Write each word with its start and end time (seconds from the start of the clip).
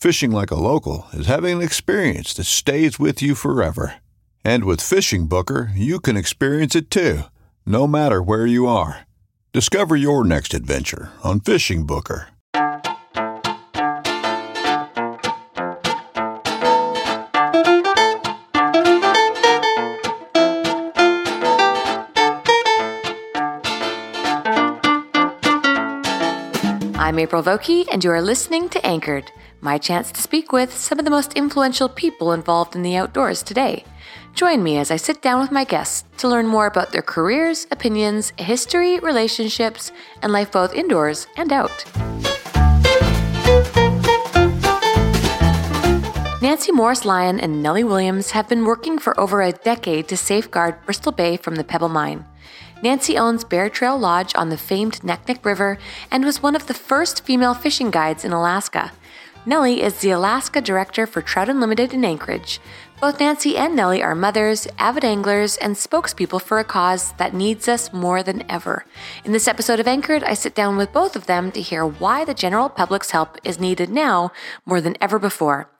Fishing 0.00 0.30
like 0.30 0.52
a 0.52 0.54
local 0.54 1.06
is 1.12 1.26
having 1.26 1.56
an 1.56 1.62
experience 1.62 2.32
that 2.34 2.44
stays 2.44 3.00
with 3.00 3.20
you 3.20 3.34
forever. 3.34 3.96
And 4.44 4.62
with 4.62 4.80
Fishing 4.80 5.26
Booker, 5.26 5.72
you 5.74 5.98
can 5.98 6.16
experience 6.16 6.76
it 6.76 6.88
too, 6.88 7.22
no 7.66 7.88
matter 7.88 8.22
where 8.22 8.46
you 8.46 8.68
are. 8.68 9.08
Discover 9.52 9.96
your 9.96 10.22
next 10.22 10.54
adventure 10.54 11.10
on 11.24 11.40
Fishing 11.40 11.84
Booker. 11.84 12.28
I'm 27.08 27.18
April 27.18 27.42
Vokey, 27.42 27.86
and 27.90 28.04
you 28.04 28.12
are 28.12 28.22
listening 28.22 28.68
to 28.68 28.86
Anchored, 28.86 29.32
my 29.60 29.78
chance 29.78 30.12
to 30.12 30.20
speak 30.20 30.52
with 30.52 30.76
some 30.76 30.98
of 30.98 31.04
the 31.04 31.10
most 31.10 31.34
influential 31.34 31.88
people 31.88 32.32
involved 32.32 32.76
in 32.76 32.82
the 32.82 32.96
outdoors 32.96 33.42
today. 33.42 33.84
Join 34.34 34.62
me 34.62 34.78
as 34.78 34.90
I 34.90 34.96
sit 34.96 35.20
down 35.20 35.40
with 35.40 35.50
my 35.50 35.64
guests 35.64 36.04
to 36.18 36.28
learn 36.28 36.46
more 36.46 36.66
about 36.66 36.92
their 36.92 37.02
careers, 37.02 37.66
opinions, 37.70 38.32
history, 38.38 38.98
relationships, 39.00 39.90
and 40.22 40.32
life 40.32 40.52
both 40.52 40.74
indoors 40.74 41.26
and 41.36 41.52
out. 41.52 41.84
Nancy 46.40 46.70
Morris 46.70 47.04
Lyon 47.04 47.40
and 47.40 47.62
Nellie 47.62 47.82
Williams 47.82 48.30
have 48.30 48.48
been 48.48 48.64
working 48.64 48.98
for 48.98 49.18
over 49.18 49.42
a 49.42 49.50
decade 49.50 50.06
to 50.08 50.16
safeguard 50.16 50.76
Bristol 50.84 51.10
Bay 51.10 51.36
from 51.36 51.56
the 51.56 51.64
Pebble 51.64 51.88
Mine. 51.88 52.24
Nancy 52.80 53.18
owns 53.18 53.42
Bear 53.42 53.68
Trail 53.68 53.98
Lodge 53.98 54.32
on 54.36 54.50
the 54.50 54.56
famed 54.56 55.00
Naknek 55.00 55.44
River 55.44 55.78
and 56.12 56.24
was 56.24 56.40
one 56.40 56.54
of 56.54 56.68
the 56.68 56.74
first 56.74 57.24
female 57.24 57.54
fishing 57.54 57.90
guides 57.90 58.24
in 58.24 58.32
Alaska. 58.32 58.92
Nellie 59.48 59.80
is 59.80 60.00
the 60.00 60.10
Alaska 60.10 60.60
Director 60.60 61.06
for 61.06 61.22
Trout 61.22 61.48
Unlimited 61.48 61.94
in 61.94 62.04
Anchorage. 62.04 62.60
Both 63.00 63.18
Nancy 63.18 63.56
and 63.56 63.74
Nellie 63.74 64.02
are 64.02 64.14
mothers, 64.14 64.68
avid 64.78 65.06
anglers, 65.06 65.56
and 65.56 65.74
spokespeople 65.74 66.42
for 66.42 66.58
a 66.58 66.64
cause 66.64 67.12
that 67.12 67.32
needs 67.32 67.66
us 67.66 67.90
more 67.90 68.22
than 68.22 68.44
ever. 68.50 68.84
In 69.24 69.32
this 69.32 69.48
episode 69.48 69.80
of 69.80 69.88
Anchored, 69.88 70.22
I 70.22 70.34
sit 70.34 70.54
down 70.54 70.76
with 70.76 70.92
both 70.92 71.16
of 71.16 71.24
them 71.24 71.50
to 71.52 71.62
hear 71.62 71.86
why 71.86 72.26
the 72.26 72.34
general 72.34 72.68
public's 72.68 73.12
help 73.12 73.38
is 73.42 73.58
needed 73.58 73.88
now 73.88 74.32
more 74.66 74.82
than 74.82 74.98
ever 75.00 75.18
before. 75.18 75.70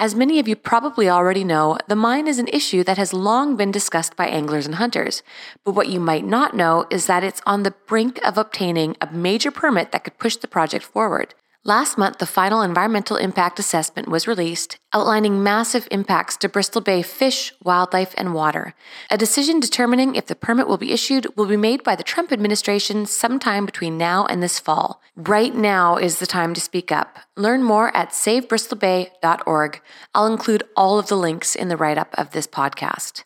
As 0.00 0.16
many 0.16 0.40
of 0.40 0.48
you 0.48 0.56
probably 0.56 1.08
already 1.08 1.44
know, 1.44 1.78
the 1.86 1.94
mine 1.94 2.26
is 2.26 2.40
an 2.40 2.48
issue 2.48 2.82
that 2.82 2.98
has 2.98 3.12
long 3.12 3.54
been 3.54 3.70
discussed 3.70 4.16
by 4.16 4.26
anglers 4.26 4.66
and 4.66 4.74
hunters. 4.74 5.22
But 5.64 5.76
what 5.76 5.88
you 5.88 6.00
might 6.00 6.24
not 6.24 6.56
know 6.56 6.86
is 6.90 7.06
that 7.06 7.22
it's 7.22 7.40
on 7.46 7.62
the 7.62 7.74
brink 7.86 8.18
of 8.26 8.36
obtaining 8.36 8.96
a 9.00 9.12
major 9.12 9.52
permit 9.52 9.92
that 9.92 10.02
could 10.02 10.18
push 10.18 10.34
the 10.34 10.48
project 10.48 10.84
forward. 10.84 11.36
Last 11.64 11.96
month, 11.96 12.18
the 12.18 12.26
final 12.26 12.60
environmental 12.60 13.16
impact 13.16 13.60
assessment 13.60 14.08
was 14.08 14.26
released, 14.26 14.80
outlining 14.92 15.44
massive 15.44 15.86
impacts 15.92 16.36
to 16.38 16.48
Bristol 16.48 16.80
Bay 16.80 17.02
fish, 17.02 17.52
wildlife, 17.62 18.12
and 18.18 18.34
water. 18.34 18.74
A 19.10 19.16
decision 19.16 19.60
determining 19.60 20.16
if 20.16 20.26
the 20.26 20.34
permit 20.34 20.66
will 20.66 20.76
be 20.76 20.90
issued 20.90 21.28
will 21.36 21.46
be 21.46 21.56
made 21.56 21.84
by 21.84 21.94
the 21.94 22.02
Trump 22.02 22.32
administration 22.32 23.06
sometime 23.06 23.64
between 23.64 23.96
now 23.96 24.26
and 24.26 24.42
this 24.42 24.58
fall. 24.58 25.00
Right 25.14 25.54
now 25.54 25.96
is 25.98 26.18
the 26.18 26.26
time 26.26 26.52
to 26.54 26.60
speak 26.60 26.90
up. 26.90 27.20
Learn 27.36 27.62
more 27.62 27.96
at 27.96 28.10
savebristolbay.org. 28.10 29.80
I'll 30.16 30.26
include 30.26 30.64
all 30.76 30.98
of 30.98 31.06
the 31.06 31.16
links 31.16 31.54
in 31.54 31.68
the 31.68 31.76
write 31.76 31.96
up 31.96 32.12
of 32.18 32.32
this 32.32 32.48
podcast. 32.48 33.22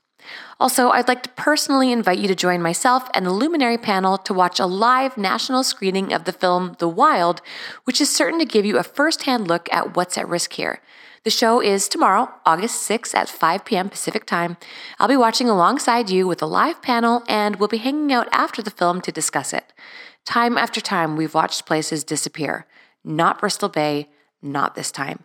Also, 0.58 0.90
I'd 0.90 1.08
like 1.08 1.22
to 1.22 1.30
personally 1.30 1.92
invite 1.92 2.18
you 2.18 2.28
to 2.28 2.34
join 2.34 2.62
myself 2.62 3.08
and 3.14 3.26
the 3.26 3.32
Luminary 3.32 3.78
panel 3.78 4.18
to 4.18 4.34
watch 4.34 4.58
a 4.58 4.66
live 4.66 5.16
national 5.16 5.62
screening 5.62 6.12
of 6.12 6.24
the 6.24 6.32
film 6.32 6.76
The 6.78 6.88
Wild, 6.88 7.42
which 7.84 8.00
is 8.00 8.14
certain 8.14 8.38
to 8.38 8.44
give 8.44 8.64
you 8.64 8.78
a 8.78 8.82
first 8.82 9.24
hand 9.24 9.48
look 9.48 9.68
at 9.72 9.96
what's 9.96 10.16
at 10.16 10.28
risk 10.28 10.54
here. 10.54 10.80
The 11.24 11.30
show 11.30 11.60
is 11.60 11.88
tomorrow, 11.88 12.32
August 12.46 12.88
6th 12.88 13.12
at 13.12 13.28
5 13.28 13.64
p.m. 13.64 13.88
Pacific 13.88 14.26
Time. 14.26 14.56
I'll 15.00 15.08
be 15.08 15.16
watching 15.16 15.48
alongside 15.48 16.08
you 16.08 16.26
with 16.26 16.40
a 16.40 16.46
live 16.46 16.80
panel, 16.80 17.24
and 17.28 17.56
we'll 17.56 17.68
be 17.68 17.78
hanging 17.78 18.12
out 18.12 18.28
after 18.30 18.62
the 18.62 18.70
film 18.70 19.00
to 19.00 19.10
discuss 19.10 19.52
it. 19.52 19.72
Time 20.24 20.56
after 20.56 20.80
time, 20.80 21.16
we've 21.16 21.34
watched 21.34 21.66
places 21.66 22.04
disappear. 22.04 22.66
Not 23.02 23.40
Bristol 23.40 23.68
Bay, 23.68 24.08
not 24.40 24.76
this 24.76 24.92
time. 24.92 25.24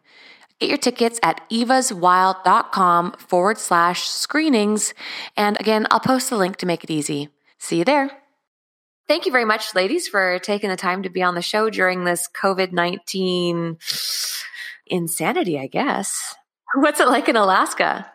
Get 0.62 0.70
your 0.70 0.78
tickets 0.78 1.20
at 1.24 1.42
evaswild.com 1.50 3.14
forward 3.14 3.58
slash 3.58 4.08
screenings. 4.08 4.94
And 5.36 5.60
again, 5.60 5.88
I'll 5.90 6.00
post 6.00 6.30
the 6.30 6.38
link 6.38 6.58
to 6.58 6.68
make 6.68 6.84
it 6.84 6.92
easy. 6.92 7.30
See 7.58 7.80
you 7.80 7.84
there. 7.84 8.12
Thank 9.08 9.26
you 9.26 9.32
very 9.32 9.44
much, 9.44 9.74
ladies, 9.74 10.08
for 10.08 10.38
taking 10.38 10.70
the 10.70 10.76
time 10.76 11.02
to 11.02 11.10
be 11.10 11.24
on 11.24 11.34
the 11.34 11.42
show 11.42 11.72
during 11.72 12.04
this 12.04 12.30
COVID 12.40 12.74
19 12.74 13.80
insanity, 14.86 15.60
I 15.60 15.66
guess. 15.66 16.36
What's 16.76 17.00
it 17.00 17.08
like 17.08 17.28
in 17.28 17.36
Alaska? 17.36 18.06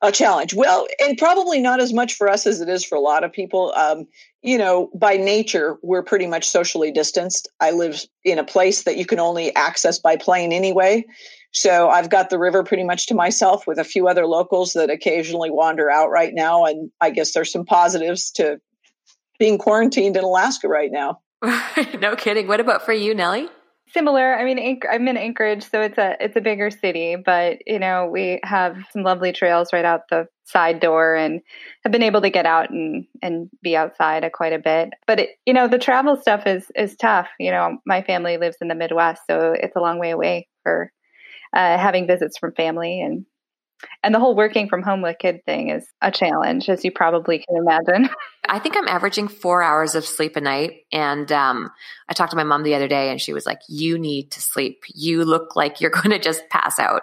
a 0.00 0.12
challenge. 0.12 0.54
Well, 0.54 0.86
and 1.00 1.18
probably 1.18 1.60
not 1.60 1.80
as 1.80 1.92
much 1.92 2.14
for 2.14 2.28
us 2.28 2.46
as 2.46 2.60
it 2.60 2.68
is 2.68 2.84
for 2.84 2.94
a 2.94 3.00
lot 3.00 3.24
of 3.24 3.32
people. 3.32 3.72
Um, 3.74 4.06
you 4.42 4.56
know, 4.56 4.90
by 4.94 5.16
nature, 5.16 5.76
we're 5.82 6.04
pretty 6.04 6.26
much 6.26 6.48
socially 6.48 6.92
distanced. 6.92 7.48
I 7.60 7.72
live 7.72 8.06
in 8.24 8.38
a 8.38 8.44
place 8.44 8.84
that 8.84 8.96
you 8.96 9.04
can 9.04 9.18
only 9.18 9.54
access 9.56 9.98
by 9.98 10.16
plane 10.16 10.52
anyway. 10.52 11.04
So 11.52 11.88
I've 11.88 12.10
got 12.10 12.30
the 12.30 12.38
river 12.38 12.62
pretty 12.62 12.84
much 12.84 13.06
to 13.06 13.14
myself 13.14 13.66
with 13.66 13.78
a 13.78 13.84
few 13.84 14.06
other 14.06 14.26
locals 14.26 14.74
that 14.74 14.90
occasionally 14.90 15.50
wander 15.50 15.90
out 15.90 16.10
right 16.10 16.34
now. 16.34 16.64
And 16.64 16.90
I 17.00 17.10
guess 17.10 17.32
there's 17.32 17.50
some 17.50 17.64
positives 17.64 18.30
to 18.32 18.60
being 19.38 19.58
quarantined 19.58 20.16
in 20.16 20.24
Alaska 20.24 20.68
right 20.68 20.90
now. 20.90 21.20
no 22.00 22.16
kidding. 22.16 22.48
What 22.48 22.60
about 22.60 22.84
for 22.84 22.92
you, 22.92 23.14
Nellie? 23.14 23.48
Similar. 23.94 24.34
I 24.34 24.44
mean, 24.44 24.80
I'm 24.90 25.08
in 25.08 25.16
Anchorage, 25.16 25.64
so 25.64 25.80
it's 25.80 25.96
a 25.96 26.14
it's 26.20 26.36
a 26.36 26.42
bigger 26.42 26.70
city, 26.70 27.16
but 27.16 27.58
you 27.66 27.78
know 27.78 28.06
we 28.12 28.38
have 28.42 28.76
some 28.92 29.02
lovely 29.02 29.32
trails 29.32 29.72
right 29.72 29.84
out 29.84 30.02
the 30.10 30.26
side 30.44 30.80
door, 30.80 31.14
and 31.14 31.40
have 31.84 31.92
been 31.92 32.02
able 32.02 32.20
to 32.20 32.28
get 32.28 32.44
out 32.44 32.68
and 32.68 33.06
and 33.22 33.48
be 33.62 33.76
outside 33.76 34.24
a 34.24 34.30
quite 34.30 34.52
a 34.52 34.58
bit. 34.58 34.90
But 35.06 35.20
it, 35.20 35.30
you 35.46 35.54
know, 35.54 35.68
the 35.68 35.78
travel 35.78 36.16
stuff 36.16 36.46
is 36.46 36.70
is 36.76 36.96
tough. 36.96 37.28
You 37.40 37.50
know, 37.50 37.78
my 37.86 38.02
family 38.02 38.36
lives 38.36 38.58
in 38.60 38.68
the 38.68 38.74
Midwest, 38.74 39.22
so 39.26 39.54
it's 39.58 39.76
a 39.76 39.80
long 39.80 39.98
way 39.98 40.10
away 40.10 40.48
for 40.64 40.92
uh, 41.52 41.78
having 41.78 42.06
visits 42.06 42.38
from 42.38 42.52
family 42.52 43.00
and 43.00 43.26
and 44.02 44.14
the 44.14 44.18
whole 44.18 44.34
working 44.34 44.68
from 44.68 44.82
home 44.82 45.02
with 45.02 45.18
kid 45.18 45.44
thing 45.44 45.70
is 45.70 45.86
a 46.02 46.10
challenge, 46.10 46.68
as 46.68 46.84
you 46.84 46.90
probably 46.90 47.38
can 47.38 47.56
imagine. 47.56 48.10
I 48.50 48.58
think 48.58 48.76
I'm 48.76 48.88
averaging 48.88 49.28
four 49.28 49.62
hours 49.62 49.94
of 49.94 50.06
sleep 50.06 50.34
a 50.36 50.40
night. 50.40 50.86
And 50.90 51.30
um, 51.30 51.70
I 52.08 52.14
talked 52.14 52.30
to 52.30 52.36
my 52.36 52.44
mom 52.44 52.62
the 52.62 52.74
other 52.74 52.88
day, 52.88 53.10
and 53.10 53.20
she 53.20 53.32
was 53.32 53.44
like, 53.44 53.60
You 53.68 53.98
need 53.98 54.32
to 54.32 54.40
sleep. 54.40 54.84
You 54.94 55.24
look 55.24 55.54
like 55.54 55.80
you're 55.80 55.90
going 56.02 56.10
to 56.10 56.18
just 56.18 56.48
pass 56.48 56.78
out. 56.78 57.02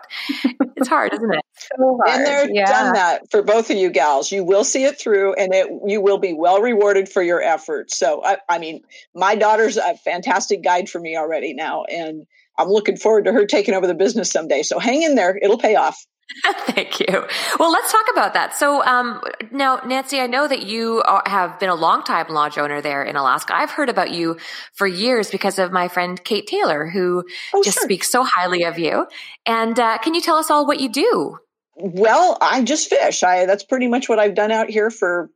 it's 0.76 0.88
hard, 0.88 1.14
isn't 1.14 1.34
it? 1.34 1.42
So 1.58 1.98
hard. 2.06 2.20
And 2.20 2.28
they're 2.28 2.54
yeah. 2.54 2.66
done 2.66 2.94
that 2.94 3.32
for 3.32 3.42
both 3.42 3.70
of 3.70 3.78
you 3.78 3.90
gals. 3.90 4.30
You 4.30 4.44
will 4.44 4.66
see 4.66 4.84
it 4.84 5.00
through, 5.00 5.36
and 5.36 5.54
it 5.54 5.68
you 5.86 6.02
will 6.02 6.18
be 6.18 6.34
well 6.34 6.62
rewarded 6.62 7.08
for 7.08 7.24
your 7.24 7.42
efforts. 7.42 7.98
So, 7.98 8.24
I, 8.24 8.38
I 8.50 8.60
mean, 8.60 8.82
my 9.14 9.36
daughter's 9.36 9.78
a 9.78 9.96
fantastic 9.96 10.64
guide 10.64 10.90
for 10.90 11.00
me 11.00 11.16
already 11.16 11.54
now, 11.54 11.86
and 11.86 12.28
I'm 12.58 12.70
looking 12.70 12.98
forward 12.98 13.26
to 13.26 13.34
her 13.34 13.46
taking 13.46 13.74
over 13.74 13.88
the 13.88 13.94
business 13.96 14.30
someday. 14.32 14.64
So, 14.64 14.80
hang 14.80 15.04
in 15.04 15.16
there; 15.16 15.38
it'll 15.42 15.58
pay 15.58 15.76
off. 15.76 15.98
Thank 16.66 17.00
you. 17.00 17.24
Well, 17.60 17.72
let's 17.72 17.92
talk 17.92 18.06
about 18.12 18.34
that. 18.34 18.56
So, 18.56 18.84
um, 18.84 19.22
now, 19.52 19.80
Nancy, 19.86 20.20
I 20.20 20.26
know 20.26 20.48
that 20.48 20.64
you 20.66 21.04
are, 21.06 21.22
have 21.28 21.60
been 21.60 21.70
a 21.70 21.76
longtime 21.76 22.28
lodge 22.30 22.58
owner 22.58 22.82
there 22.82 23.04
in 23.04 23.16
Alaska. 23.16 23.56
I've 23.56 23.70
heard 23.70 23.90
about 23.90 24.12
you 24.12 24.38
for 24.74 24.88
years 24.88 25.30
because 25.30 25.60
of 25.60 25.72
my 25.72 25.88
friend 25.88 26.22
Kate 26.24 26.48
Taylor, 26.48 26.88
who 26.90 27.24
Oh, 27.54 27.62
just 27.64 27.78
sure. 27.78 27.84
speaks 27.84 28.10
so 28.10 28.24
highly 28.24 28.64
of 28.64 28.80
you. 28.80 29.06
And 29.46 29.80
uh, 29.80 30.00
can 30.00 30.16
you 30.16 30.22
tell 30.22 30.38
us 30.38 30.50
all 30.50 30.66
what 30.66 30.80
you 30.80 30.90
do? 30.90 31.38
Well, 31.76 32.38
I 32.42 32.64
just 32.64 32.90
fish. 32.90 33.22
I 33.22 33.46
that's 33.46 33.64
pretty 33.64 33.88
much 33.88 34.10
what 34.10 34.18
I've 34.18 34.34
done 34.36 34.52
out 34.52 34.70
here 34.70 34.90
for 34.90 35.30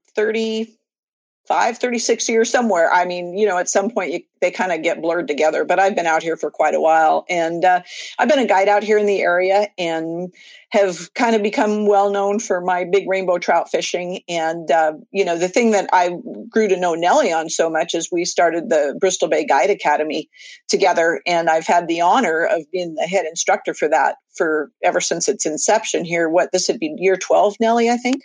35, 1.49 1.79
36 1.79 2.29
years 2.29 2.51
somewhere. 2.51 2.91
I 2.93 3.05
mean, 3.05 3.35
you 3.35 3.47
know, 3.47 3.57
at 3.57 3.67
some 3.67 3.89
point 3.89 4.11
you, 4.13 4.19
they 4.39 4.51
kind 4.51 4.71
of 4.71 4.83
get 4.83 5.01
blurred 5.01 5.27
together, 5.27 5.65
but 5.65 5.79
I've 5.79 5.95
been 5.95 6.05
out 6.05 6.21
here 6.21 6.37
for 6.37 6.51
quite 6.51 6.75
a 6.75 6.79
while 6.79 7.25
and 7.27 7.65
uh, 7.65 7.81
I've 8.19 8.29
been 8.29 8.39
a 8.39 8.45
guide 8.45 8.69
out 8.69 8.83
here 8.83 8.99
in 8.99 9.07
the 9.07 9.21
area 9.21 9.67
and 9.77 10.31
have 10.69 11.11
kind 11.15 11.35
of 11.35 11.41
become 11.41 11.87
well 11.87 12.11
known 12.11 12.39
for 12.39 12.61
my 12.61 12.85
big 12.85 13.09
rainbow 13.09 13.39
trout 13.39 13.71
fishing. 13.71 14.21
And, 14.29 14.69
uh, 14.69 14.93
you 15.11 15.25
know, 15.25 15.37
the 15.37 15.47
thing 15.47 15.71
that 15.71 15.89
I 15.91 16.11
grew 16.49 16.67
to 16.67 16.77
know 16.77 16.93
Nellie 16.93 17.33
on 17.33 17.49
so 17.49 17.67
much 17.67 17.95
is 17.95 18.09
we 18.11 18.25
started 18.25 18.69
the 18.69 18.95
Bristol 18.99 19.27
Bay 19.27 19.43
Guide 19.43 19.71
Academy 19.71 20.29
together. 20.67 21.21
And 21.25 21.49
I've 21.49 21.65
had 21.65 21.87
the 21.87 22.01
honor 22.01 22.45
of 22.45 22.69
being 22.71 22.93
the 22.93 23.07
head 23.07 23.25
instructor 23.25 23.73
for 23.73 23.89
that 23.89 24.17
for 24.35 24.71
ever 24.83 25.01
since 25.01 25.27
its 25.27 25.47
inception 25.47 26.05
here. 26.05 26.29
What 26.29 26.51
this 26.51 26.67
would 26.67 26.79
be 26.79 26.93
year 26.97 27.17
12, 27.17 27.55
Nellie, 27.59 27.89
I 27.89 27.97
think, 27.97 28.21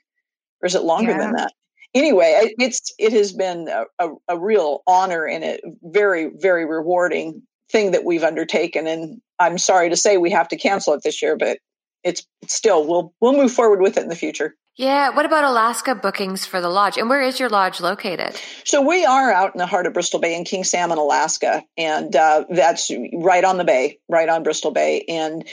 or 0.62 0.66
is 0.66 0.74
it 0.74 0.82
longer 0.82 1.12
Yeah. 1.12 1.18
than 1.18 1.32
that? 1.32 1.52
Anyway, 1.94 2.26
it- 2.42 2.54
it's 2.58 2.92
it 2.98 3.12
has 3.12 3.32
been 3.32 3.68
a, 3.68 3.84
a, 3.98 4.10
a 4.28 4.38
real 4.38 4.82
honor 4.86 5.26
and 5.26 5.44
a 5.44 5.60
very 5.82 6.30
very 6.34 6.66
rewarding 6.66 7.42
thing 7.70 7.92
that 7.92 8.04
we've 8.04 8.24
undertaken. 8.24 8.86
And 8.86 9.20
I'm 9.38 9.58
sorry 9.58 9.90
to 9.90 9.96
say 9.96 10.16
we 10.16 10.30
have 10.30 10.48
to 10.48 10.56
cancel 10.56 10.94
it 10.94 11.02
this 11.02 11.22
year, 11.22 11.36
but 11.36 11.58
it's 12.02 12.26
still 12.46 12.86
we'll 12.86 13.14
we'll 13.20 13.36
move 13.36 13.52
forward 13.52 13.80
with 13.80 13.96
it 13.96 14.02
in 14.02 14.08
the 14.08 14.16
future. 14.16 14.54
Yeah. 14.76 15.10
What 15.10 15.24
about 15.24 15.44
Alaska 15.44 15.94
bookings 15.94 16.44
for 16.46 16.60
the 16.60 16.68
lodge? 16.68 16.98
And 16.98 17.08
where 17.08 17.22
is 17.22 17.38
your 17.38 17.48
lodge 17.48 17.80
located? 17.80 18.34
So 18.64 18.82
we 18.82 19.04
are 19.04 19.32
out 19.32 19.54
in 19.54 19.58
the 19.58 19.66
heart 19.66 19.86
of 19.86 19.92
Bristol 19.92 20.18
Bay 20.18 20.34
in 20.36 20.42
King 20.44 20.64
Salmon, 20.64 20.98
Alaska, 20.98 21.62
and 21.78 22.14
uh, 22.16 22.44
that's 22.50 22.90
right 23.12 23.44
on 23.44 23.56
the 23.56 23.62
bay, 23.64 24.00
right 24.08 24.28
on 24.28 24.42
Bristol 24.42 24.72
Bay. 24.72 25.04
And 25.08 25.46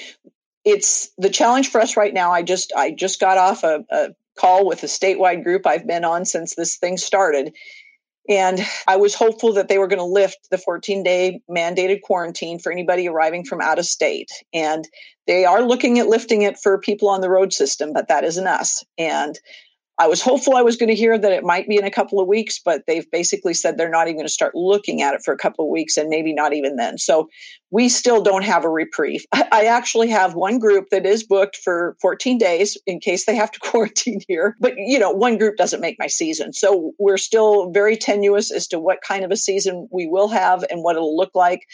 it's 0.66 1.12
the 1.20 1.30
challenge 1.30 1.70
for 1.70 1.82
us 1.82 1.98
right 1.98 2.14
now. 2.14 2.32
I 2.32 2.42
just 2.42 2.74
I 2.76 2.90
just 2.92 3.20
got 3.20 3.38
off 3.38 3.64
a, 3.64 3.86
a 3.92 4.10
call 4.42 4.66
with 4.66 4.82
a 4.82 4.88
statewide 4.88 5.44
group 5.44 5.68
I've 5.68 5.86
been 5.86 6.04
on 6.04 6.26
since 6.26 6.56
this 6.56 6.78
thing 6.78 6.98
started. 6.98 7.54
And 8.28 8.60
I 8.88 8.98
was 8.98 9.14
hopeful 9.14 9.54
that 9.54 9.68
they 9.68 9.78
were 9.78 9.88
going 9.88 10.00
to 10.00 10.06
lift 10.06 10.50
the 10.50 10.58
14 10.58 11.04
day 11.04 11.42
mandated 11.50 12.02
quarantine 12.02 12.60
for 12.60 12.72
anybody 12.72 13.08
arriving 13.08 13.46
from 13.46 13.62
out 13.62 13.80
of 13.80 13.86
state. 13.86 14.30
And 14.54 14.88
they 15.28 15.46
are 15.46 15.62
looking 15.62 16.00
at 16.00 16.08
lifting 16.08 16.42
it 16.42 16.58
for 16.58 16.80
people 16.80 17.10
on 17.10 17.22
the 17.22 17.30
road 17.30 17.54
system, 17.54 17.94
but 17.94 18.08
that 18.08 18.24
isn't 18.24 18.48
us. 18.48 18.84
And 18.98 19.40
I 19.98 20.08
was 20.08 20.22
hopeful 20.22 20.56
I 20.56 20.62
was 20.62 20.78
going 20.78 20.90
to 20.90 20.96
hear 20.96 21.18
that 21.18 21.32
it 21.32 21.44
might 21.44 21.68
be 21.68 21.78
in 21.78 21.84
a 21.84 21.92
couple 21.92 22.20
of 22.20 22.28
weeks, 22.28 22.60
but 22.64 22.84
they've 22.88 23.10
basically 23.12 23.54
said 23.54 23.78
they're 23.78 23.90
not 23.90 24.08
even 24.08 24.18
going 24.18 24.28
to 24.28 24.34
start 24.34 24.56
looking 24.56 25.02
at 25.02 25.14
it 25.14 25.22
for 25.24 25.34
a 25.34 25.38
couple 25.38 25.66
of 25.66 25.72
weeks 25.72 25.98
and 25.98 26.10
maybe 26.10 26.34
not 26.34 26.54
even 26.54 26.76
then. 26.76 26.98
So 26.98 27.30
we 27.70 27.88
still 27.88 28.22
don't 28.22 28.44
have 28.44 28.66
a 28.66 28.70
reprieve. 28.70 29.26
I 29.34 29.66
actually 29.66 30.10
have 30.10 30.34
one 30.34 30.60
group 30.60 30.86
that 30.92 31.06
is 31.06 31.24
booked 31.24 31.58
for 31.58 31.96
14 32.02 32.38
days 32.38 32.78
in 32.88 33.00
case 33.00 33.26
they 33.26 33.36
have 33.36 33.52
to 33.52 33.60
quarantine 33.64 34.22
here. 34.28 34.56
But, 34.60 34.74
you 34.78 34.98
know, 34.98 35.12
one 35.12 35.38
group 35.38 35.58
doesn't 35.58 35.82
make 35.82 35.98
my 36.00 36.08
season. 36.08 36.54
So 36.54 36.94
we're 36.98 37.18
still 37.18 37.70
very 37.72 37.96
tenuous 37.96 38.52
as 38.52 38.68
to 38.70 38.80
what 38.80 39.02
kind 39.08 39.24
of 39.24 39.32
a 39.32 39.38
season 39.38 39.88
we 39.92 40.08
will 40.08 40.30
have 40.30 40.66
and 40.70 40.84
what 40.84 40.96
it'll 40.96 41.16
look 41.16 41.32
like 41.36 41.68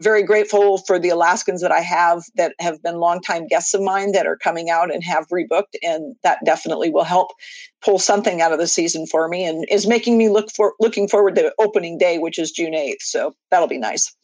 very 0.00 0.22
grateful 0.22 0.78
for 0.78 0.98
the 0.98 1.10
Alaskans 1.10 1.62
that 1.62 1.72
I 1.72 1.80
have 1.80 2.22
that 2.34 2.54
have 2.58 2.82
been 2.82 2.96
longtime 2.96 3.46
guests 3.46 3.74
of 3.74 3.80
mine 3.80 4.12
that 4.12 4.26
are 4.26 4.36
coming 4.36 4.70
out 4.70 4.92
and 4.92 5.02
have 5.04 5.28
rebooked, 5.28 5.74
and 5.82 6.16
that 6.22 6.38
definitely 6.44 6.90
will 6.90 7.04
help 7.04 7.30
pull 7.82 7.98
something 7.98 8.40
out 8.40 8.52
of 8.52 8.58
the 8.58 8.66
season 8.66 9.06
for 9.06 9.28
me, 9.28 9.44
and 9.44 9.64
is 9.70 9.86
making 9.86 10.18
me 10.18 10.28
look 10.28 10.50
for 10.50 10.74
looking 10.80 11.08
forward 11.08 11.36
to 11.36 11.54
opening 11.58 11.98
day, 11.98 12.18
which 12.18 12.38
is 12.38 12.50
June 12.50 12.74
eighth. 12.74 13.02
So 13.02 13.34
that'll 13.50 13.68
be 13.68 13.78
nice. 13.78 14.14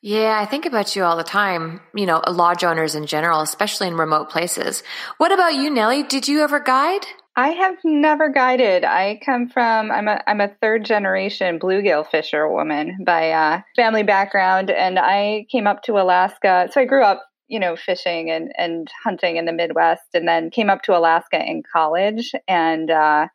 Yeah, 0.00 0.38
I 0.40 0.44
think 0.44 0.66
about 0.66 0.94
you 0.94 1.02
all 1.04 1.16
the 1.16 1.24
time, 1.24 1.80
you 1.94 2.06
know, 2.06 2.22
lodge 2.28 2.62
owners 2.62 2.94
in 2.94 3.06
general, 3.06 3.40
especially 3.40 3.88
in 3.88 3.96
remote 3.96 4.30
places. 4.30 4.82
What 5.16 5.32
about 5.32 5.54
you, 5.54 5.70
Nellie? 5.70 6.02
Did 6.02 6.28
you 6.28 6.42
ever 6.42 6.60
guide? 6.60 7.04
I 7.36 7.50
have 7.50 7.76
never 7.84 8.30
guided. 8.30 8.84
I 8.84 9.20
come 9.24 9.48
from 9.48 9.92
I'm 9.92 10.08
a 10.08 10.22
I'm 10.26 10.40
a 10.40 10.48
third 10.60 10.84
generation 10.84 11.58
bluegill 11.60 12.08
fisher 12.10 12.48
woman 12.48 12.98
by 13.04 13.30
uh, 13.30 13.60
family 13.76 14.02
background, 14.02 14.70
and 14.70 14.98
I 14.98 15.46
came 15.50 15.66
up 15.66 15.82
to 15.84 15.98
Alaska. 15.98 16.68
So 16.72 16.80
I 16.80 16.84
grew 16.84 17.04
up, 17.04 17.24
you 17.46 17.60
know, 17.60 17.76
fishing 17.76 18.30
and 18.30 18.52
and 18.58 18.88
hunting 19.04 19.36
in 19.36 19.44
the 19.44 19.52
Midwest, 19.52 20.08
and 20.14 20.26
then 20.26 20.50
came 20.50 20.68
up 20.68 20.82
to 20.82 20.96
Alaska 20.96 21.40
in 21.40 21.62
college 21.72 22.32
and 22.48 22.90
uh, 22.90 23.28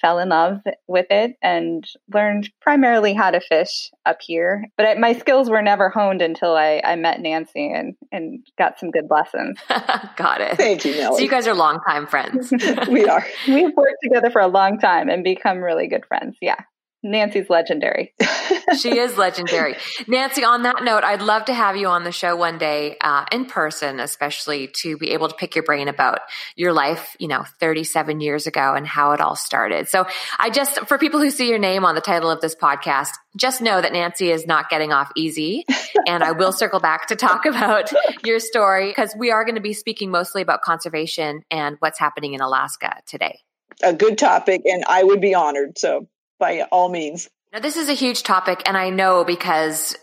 fell 0.00 0.18
in 0.18 0.28
love 0.28 0.58
with 0.86 1.06
it 1.10 1.36
and 1.42 1.88
learned 2.12 2.50
primarily 2.60 3.14
how 3.14 3.30
to 3.30 3.40
fish 3.40 3.90
up 4.06 4.18
here. 4.20 4.64
But 4.76 4.86
I, 4.86 4.94
my 4.94 5.12
skills 5.12 5.48
were 5.48 5.62
never 5.62 5.88
honed 5.88 6.22
until 6.22 6.56
I, 6.56 6.80
I 6.84 6.96
met 6.96 7.20
Nancy 7.20 7.70
and 7.72 7.94
and 8.12 8.46
got 8.58 8.78
some 8.78 8.90
good 8.90 9.06
lessons. 9.10 9.58
Got 10.16 10.40
it. 10.40 10.56
Thank 10.56 10.84
you, 10.84 10.94
So 10.94 11.18
you 11.18 11.28
guys 11.28 11.46
are 11.46 11.54
longtime 11.54 12.06
friends. 12.06 12.52
we 12.88 13.06
are. 13.06 13.26
We've 13.48 13.74
worked 13.76 13.98
together 14.02 14.30
for 14.30 14.40
a 14.40 14.48
long 14.48 14.78
time 14.78 15.08
and 15.08 15.22
become 15.24 15.58
really 15.58 15.88
good 15.88 16.04
friends. 16.06 16.36
Yeah. 16.40 16.56
Nancy's 17.04 17.50
legendary. 17.50 18.14
she 18.80 18.98
is 18.98 19.18
legendary. 19.18 19.76
Nancy, 20.08 20.42
on 20.42 20.62
that 20.62 20.82
note, 20.82 21.04
I'd 21.04 21.20
love 21.20 21.44
to 21.44 21.54
have 21.54 21.76
you 21.76 21.86
on 21.88 22.02
the 22.02 22.10
show 22.10 22.34
one 22.34 22.56
day 22.56 22.96
uh, 23.00 23.26
in 23.30 23.44
person, 23.44 24.00
especially 24.00 24.70
to 24.80 24.96
be 24.96 25.10
able 25.10 25.28
to 25.28 25.34
pick 25.34 25.54
your 25.54 25.64
brain 25.64 25.88
about 25.88 26.20
your 26.56 26.72
life, 26.72 27.14
you 27.20 27.28
know, 27.28 27.44
37 27.60 28.20
years 28.20 28.46
ago 28.46 28.74
and 28.74 28.86
how 28.86 29.12
it 29.12 29.20
all 29.20 29.36
started. 29.36 29.88
So 29.88 30.06
I 30.38 30.48
just, 30.48 30.86
for 30.88 30.96
people 30.96 31.20
who 31.20 31.30
see 31.30 31.50
your 31.50 31.58
name 31.58 31.84
on 31.84 31.94
the 31.94 32.00
title 32.00 32.30
of 32.30 32.40
this 32.40 32.54
podcast, 32.54 33.10
just 33.36 33.60
know 33.60 33.80
that 33.80 33.92
Nancy 33.92 34.30
is 34.30 34.46
not 34.46 34.70
getting 34.70 34.92
off 34.92 35.12
easy. 35.14 35.64
and 36.08 36.24
I 36.24 36.32
will 36.32 36.52
circle 36.52 36.80
back 36.80 37.08
to 37.08 37.16
talk 37.16 37.44
about 37.44 37.92
your 38.24 38.38
story 38.38 38.88
because 38.88 39.14
we 39.18 39.30
are 39.30 39.44
going 39.44 39.56
to 39.56 39.60
be 39.60 39.74
speaking 39.74 40.10
mostly 40.10 40.40
about 40.40 40.62
conservation 40.62 41.42
and 41.50 41.76
what's 41.80 41.98
happening 41.98 42.32
in 42.32 42.40
Alaska 42.40 42.96
today. 43.06 43.40
A 43.82 43.92
good 43.92 44.16
topic, 44.16 44.62
and 44.64 44.84
I 44.88 45.02
would 45.02 45.20
be 45.20 45.34
honored. 45.34 45.78
So 45.78 46.06
by 46.44 46.60
all 46.70 46.90
means. 46.90 47.28
Now, 47.54 47.60
this 47.60 47.78
is 47.78 47.88
a 47.88 47.94
huge 47.94 48.22
topic, 48.22 48.62
and 48.66 48.76
I 48.76 48.90
know 48.90 49.24
because 49.24 49.96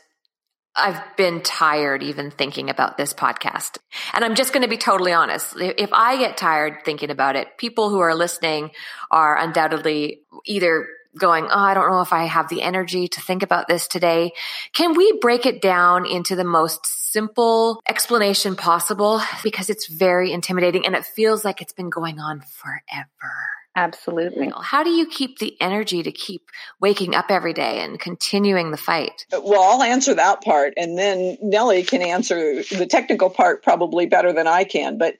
I've 0.75 0.99
been 1.17 1.41
tired 1.41 2.01
even 2.01 2.31
thinking 2.31 2.71
about 2.71 2.97
this 2.97 3.13
podcast. 3.13 3.77
And 4.13 4.25
I'm 4.25 4.33
just 4.33 4.51
going 4.51 4.63
to 4.63 4.69
be 4.69 4.77
totally 4.77 5.13
honest. 5.13 5.55
If 5.59 5.91
I 5.93 6.17
get 6.17 6.37
tired 6.37 6.79
thinking 6.83 7.11
about 7.11 7.35
it, 7.35 7.57
people 7.57 7.89
who 7.89 7.99
are 7.99 8.15
listening 8.15 8.71
are 9.11 9.37
undoubtedly 9.37 10.21
either 10.45 10.87
going, 11.19 11.45
Oh, 11.45 11.59
I 11.59 11.75
don't 11.75 11.91
know 11.91 12.01
if 12.01 12.13
I 12.13 12.23
have 12.23 12.49
the 12.49 12.63
energy 12.63 13.07
to 13.09 13.21
think 13.21 13.43
about 13.43 13.67
this 13.67 13.87
today. 13.87 14.31
Can 14.73 14.95
we 14.95 15.19
break 15.19 15.45
it 15.45 15.61
down 15.61 16.07
into 16.07 16.35
the 16.35 16.45
most 16.45 17.11
simple 17.11 17.81
explanation 17.87 18.55
possible? 18.55 19.21
Because 19.43 19.69
it's 19.69 19.87
very 19.87 20.31
intimidating 20.31 20.87
and 20.87 20.95
it 20.95 21.05
feels 21.05 21.45
like 21.45 21.61
it's 21.61 21.73
been 21.73 21.89
going 21.89 22.19
on 22.19 22.41
forever. 22.41 23.60
Absolutely. 23.75 24.51
How 24.61 24.83
do 24.83 24.89
you 24.89 25.07
keep 25.07 25.39
the 25.39 25.55
energy 25.61 26.03
to 26.03 26.11
keep 26.11 26.49
waking 26.81 27.15
up 27.15 27.27
every 27.29 27.53
day 27.53 27.79
and 27.79 27.99
continuing 27.99 28.71
the 28.71 28.77
fight? 28.77 29.25
Uh, 29.33 29.39
well, 29.43 29.61
I'll 29.61 29.83
answer 29.83 30.13
that 30.13 30.43
part, 30.43 30.73
and 30.75 30.97
then 30.97 31.37
Nellie 31.41 31.83
can 31.83 32.01
answer 32.01 32.63
the 32.63 32.85
technical 32.85 33.29
part 33.29 33.63
probably 33.63 34.07
better 34.07 34.33
than 34.33 34.45
I 34.45 34.65
can. 34.65 34.97
But 34.97 35.15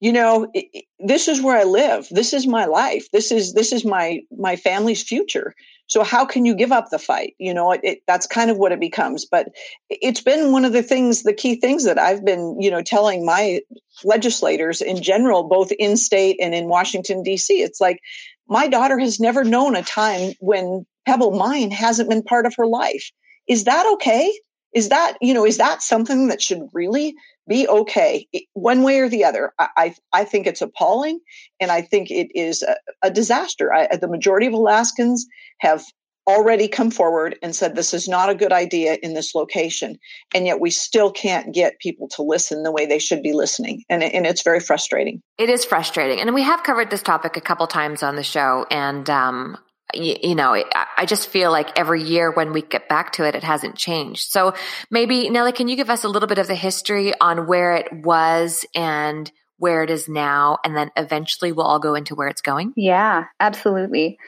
you 0.00 0.12
know, 0.12 0.50
it, 0.54 0.66
it, 0.72 0.84
this 0.98 1.28
is 1.28 1.42
where 1.42 1.58
I 1.58 1.64
live. 1.64 2.08
This 2.10 2.32
is 2.32 2.46
my 2.46 2.64
life. 2.64 3.10
This 3.10 3.30
is 3.30 3.52
this 3.52 3.70
is 3.70 3.84
my 3.84 4.20
my 4.36 4.56
family's 4.56 5.02
future. 5.02 5.54
So 5.90 6.04
how 6.04 6.24
can 6.24 6.46
you 6.46 6.54
give 6.54 6.70
up 6.70 6.88
the 6.88 7.00
fight? 7.00 7.34
You 7.38 7.52
know, 7.52 7.72
it, 7.72 7.80
it, 7.82 8.02
that's 8.06 8.28
kind 8.28 8.48
of 8.48 8.56
what 8.56 8.70
it 8.70 8.78
becomes. 8.78 9.26
But 9.26 9.48
it's 9.90 10.20
been 10.20 10.52
one 10.52 10.64
of 10.64 10.72
the 10.72 10.84
things, 10.84 11.24
the 11.24 11.32
key 11.32 11.56
things 11.56 11.84
that 11.84 11.98
I've 11.98 12.24
been, 12.24 12.60
you 12.60 12.70
know, 12.70 12.80
telling 12.80 13.26
my 13.26 13.60
legislators 14.04 14.82
in 14.82 15.02
general, 15.02 15.48
both 15.48 15.72
in 15.72 15.96
state 15.96 16.36
and 16.40 16.54
in 16.54 16.68
Washington 16.68 17.24
D.C. 17.24 17.60
It's 17.60 17.80
like 17.80 17.98
my 18.46 18.68
daughter 18.68 19.00
has 19.00 19.18
never 19.18 19.42
known 19.42 19.74
a 19.74 19.82
time 19.82 20.34
when 20.38 20.86
Pebble 21.06 21.32
Mine 21.32 21.72
hasn't 21.72 22.08
been 22.08 22.22
part 22.22 22.46
of 22.46 22.54
her 22.56 22.66
life. 22.66 23.10
Is 23.48 23.64
that 23.64 23.84
okay? 23.94 24.32
Is 24.74 24.88
that 24.88 25.16
you 25.20 25.34
know 25.34 25.46
is 25.46 25.58
that 25.58 25.82
something 25.82 26.28
that 26.28 26.42
should 26.42 26.68
really 26.72 27.14
be 27.48 27.66
okay 27.68 28.26
one 28.52 28.82
way 28.82 29.00
or 29.00 29.08
the 29.08 29.24
other? 29.24 29.52
I 29.58 29.68
i, 29.76 29.94
I 30.12 30.24
think 30.24 30.46
it's 30.46 30.62
appalling 30.62 31.20
and 31.58 31.70
i 31.70 31.82
think 31.82 32.10
it 32.10 32.30
is 32.34 32.62
a, 32.62 32.76
a 33.02 33.10
disaster. 33.10 33.72
I, 33.72 33.96
the 33.96 34.08
majority 34.08 34.46
of 34.46 34.52
alaskans 34.52 35.26
have 35.58 35.84
already 36.26 36.68
come 36.68 36.90
forward 36.90 37.36
and 37.42 37.56
said 37.56 37.74
this 37.74 37.92
is 37.94 38.06
not 38.06 38.30
a 38.30 38.34
good 38.34 38.52
idea 38.52 38.96
in 39.02 39.14
this 39.14 39.34
location 39.34 39.98
and 40.34 40.46
yet 40.46 40.60
we 40.60 40.70
still 40.70 41.10
can't 41.10 41.52
get 41.52 41.80
people 41.80 42.08
to 42.08 42.22
listen 42.22 42.62
the 42.62 42.70
way 42.70 42.86
they 42.86 42.98
should 42.98 43.22
be 43.22 43.32
listening 43.32 43.82
and, 43.88 44.02
and 44.02 44.26
it's 44.26 44.42
very 44.42 44.60
frustrating. 44.60 45.20
It 45.38 45.48
is 45.48 45.64
frustrating 45.64 46.20
and 46.20 46.34
we 46.34 46.42
have 46.42 46.62
covered 46.62 46.90
this 46.90 47.02
topic 47.02 47.36
a 47.36 47.40
couple 47.40 47.66
times 47.66 48.02
on 48.02 48.16
the 48.16 48.22
show 48.22 48.66
and 48.70 49.08
um, 49.10 49.56
you, 49.94 50.34
know 50.34 50.62
i 50.96 51.06
just 51.06 51.28
feel 51.28 51.50
like 51.50 51.76
every 51.78 52.02
year 52.02 52.30
when 52.30 52.52
we 52.52 52.62
get 52.62 52.88
back 52.88 53.12
to 53.12 53.24
it 53.24 53.34
it 53.34 53.44
hasn't 53.44 53.76
changed. 53.76 54.30
So 54.30 54.54
maybe 54.90 55.28
nellie 55.30 55.52
can 55.52 55.68
you 55.68 55.76
give 55.76 55.90
us 55.90 56.04
a 56.04 56.08
little 56.08 56.28
bit 56.28 56.38
of 56.38 56.46
the 56.46 56.54
history 56.54 57.12
on 57.20 57.46
where 57.46 57.74
it 57.74 57.92
was 57.92 58.64
and 58.74 59.30
where 59.58 59.82
it 59.82 59.90
is 59.90 60.08
now 60.08 60.58
and 60.64 60.74
then 60.74 60.90
eventually 60.96 61.52
we'll 61.52 61.66
all 61.66 61.78
go 61.78 61.94
into 61.94 62.14
where 62.14 62.28
it's 62.28 62.42
going? 62.42 62.72
Yeah 62.76 63.24
absolutely. 63.40 64.18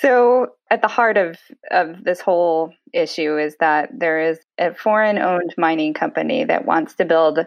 So, 0.00 0.52
at 0.70 0.80
the 0.80 0.88
heart 0.88 1.16
of, 1.16 1.38
of 1.72 2.04
this 2.04 2.20
whole 2.20 2.72
issue 2.92 3.36
is 3.36 3.56
that 3.58 3.90
there 3.92 4.20
is 4.20 4.38
a 4.56 4.72
foreign 4.72 5.18
owned 5.18 5.54
mining 5.58 5.92
company 5.92 6.44
that 6.44 6.64
wants 6.64 6.94
to 6.96 7.04
build 7.04 7.40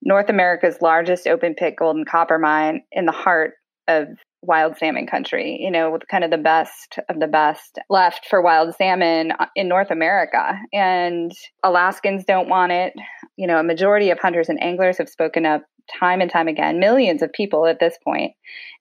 North 0.00 0.28
America's 0.28 0.80
largest 0.80 1.26
open 1.26 1.54
pit 1.54 1.74
gold 1.76 1.96
and 1.96 2.06
copper 2.06 2.38
mine 2.38 2.82
in 2.92 3.06
the 3.06 3.12
heart 3.12 3.54
of 3.88 4.08
wild 4.42 4.76
salmon 4.76 5.06
country, 5.06 5.58
you 5.60 5.70
know, 5.70 5.90
with 5.90 6.06
kind 6.08 6.24
of 6.24 6.30
the 6.30 6.38
best 6.38 6.98
of 7.08 7.20
the 7.20 7.28
best 7.28 7.78
left 7.88 8.26
for 8.28 8.42
wild 8.42 8.74
salmon 8.74 9.32
uh, 9.38 9.46
in 9.54 9.68
North 9.68 9.90
America. 9.90 10.58
And 10.72 11.32
Alaskans 11.62 12.24
don't 12.24 12.48
want 12.48 12.72
it. 12.72 12.92
You 13.36 13.46
know, 13.46 13.58
a 13.58 13.64
majority 13.64 14.10
of 14.10 14.18
hunters 14.18 14.48
and 14.48 14.62
anglers 14.62 14.98
have 14.98 15.08
spoken 15.08 15.46
up 15.46 15.62
time 15.98 16.20
and 16.20 16.30
time 16.30 16.48
again, 16.48 16.78
millions 16.78 17.22
of 17.22 17.32
people 17.32 17.66
at 17.66 17.80
this 17.80 17.96
point. 18.04 18.32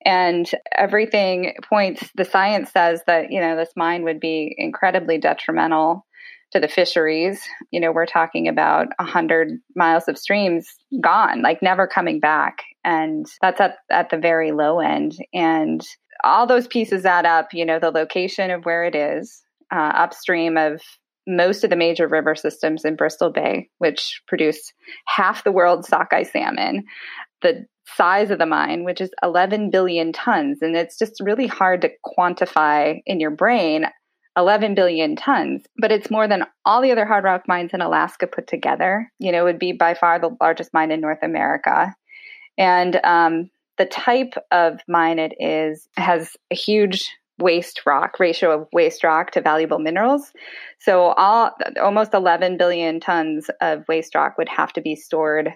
And 0.06 0.50
everything 0.76 1.54
points, 1.68 2.10
the 2.16 2.26
science 2.26 2.72
says 2.72 3.02
that, 3.08 3.32
you 3.32 3.40
know, 3.40 3.56
this 3.56 3.72
mine 3.76 4.04
would 4.04 4.20
be 4.20 4.54
incredibly 4.58 5.18
detrimental 5.18 6.06
to 6.52 6.60
the 6.60 6.68
fisheries. 6.68 7.42
You 7.72 7.80
know, 7.80 7.92
we're 7.92 8.06
talking 8.06 8.48
about 8.48 8.88
100 8.98 9.60
miles 9.76 10.08
of 10.08 10.18
streams 10.18 10.76
gone, 11.02 11.42
like 11.42 11.62
never 11.62 11.88
coming 11.88 12.20
back. 12.20 12.58
And 12.84 13.26
that's 13.42 13.62
at, 13.62 13.78
at 13.90 14.10
the 14.10 14.18
very 14.18 14.52
low 14.52 14.80
end. 14.80 15.18
And 15.34 15.86
all 16.24 16.48
those 16.48 16.68
pieces 16.68 17.06
add 17.06 17.26
up, 17.26 17.54
you 17.54 17.66
know, 17.66 17.80
the 17.80 17.92
location 17.92 18.52
of 18.52 18.66
where 18.66 18.84
it 18.84 18.96
is, 18.96 19.42
uh, 19.74 19.92
upstream 19.96 20.58
of 20.58 20.82
most 21.28 21.64
of 21.64 21.70
the 21.70 21.76
major 21.76 22.08
river 22.08 22.36
systems 22.36 22.84
in 22.84 22.96
Bristol 22.96 23.32
Bay, 23.32 23.70
which 23.78 24.22
produce 24.28 24.74
half 25.06 25.44
the 25.44 25.52
world's 25.52 25.88
sockeye 25.88 26.24
salmon, 26.24 26.84
the 27.42 27.66
size 27.86 28.32
of 28.32 28.40
the 28.40 28.46
mine, 28.46 28.84
which 28.84 29.02
is 29.02 29.12
11 29.24 29.70
billion 29.70 30.12
tons. 30.12 30.60
And 30.62 30.76
it's 30.76 30.98
just 30.98 31.22
really 31.22 31.48
hard 31.48 31.82
to 31.82 31.92
quantify 32.06 33.02
in 33.06 33.20
your 33.20 33.32
brain 33.32 33.86
11 34.38 34.76
billion 34.76 35.16
tons, 35.16 35.64
but 35.78 35.92
it's 35.92 36.10
more 36.10 36.28
than 36.28 36.46
all 36.64 36.82
the 36.82 36.92
other 36.92 37.06
hard 37.06 37.24
rock 37.24 37.44
mines 37.48 37.72
in 37.74 37.82
Alaska 37.82 38.28
put 38.28 38.48
together. 38.48 39.12
You 39.20 39.32
know, 39.32 39.44
would 39.44 39.60
be 39.60 39.74
by 39.74 39.94
far 39.94 40.20
the 40.20 40.36
largest 40.40 40.74
mine 40.74 40.92
in 40.92 41.02
North 41.02 41.22
America. 41.22 41.94
And 42.58 43.00
um, 43.04 43.50
the 43.78 43.86
type 43.86 44.34
of 44.52 44.80
mine 44.88 45.20
it 45.20 45.34
is 45.40 45.88
has 45.98 46.36
a 46.52 46.56
huge 46.56 47.04
waste 47.40 47.82
rock 47.86 48.20
ratio 48.20 48.52
of 48.52 48.68
waste 48.72 49.04
rock 49.04 49.32
to 49.32 49.42
valuable 49.42 49.80
minerals. 49.80 50.32
So 50.80 51.14
all 51.14 51.52
almost 51.82 52.14
11 52.14 52.58
billion 52.58 53.00
tons 53.00 53.50
of 53.62 53.84
waste 53.88 54.14
rock 54.16 54.38
would 54.38 54.50
have 54.50 54.72
to 54.74 54.82
be 54.82 54.96
stored 54.96 55.52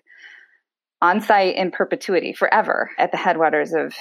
on 1.02 1.22
site 1.22 1.56
in 1.56 1.72
perpetuity 1.72 2.34
forever 2.34 2.90
at 2.98 3.12
the 3.12 3.18
headwaters 3.18 3.74
of 3.74 3.94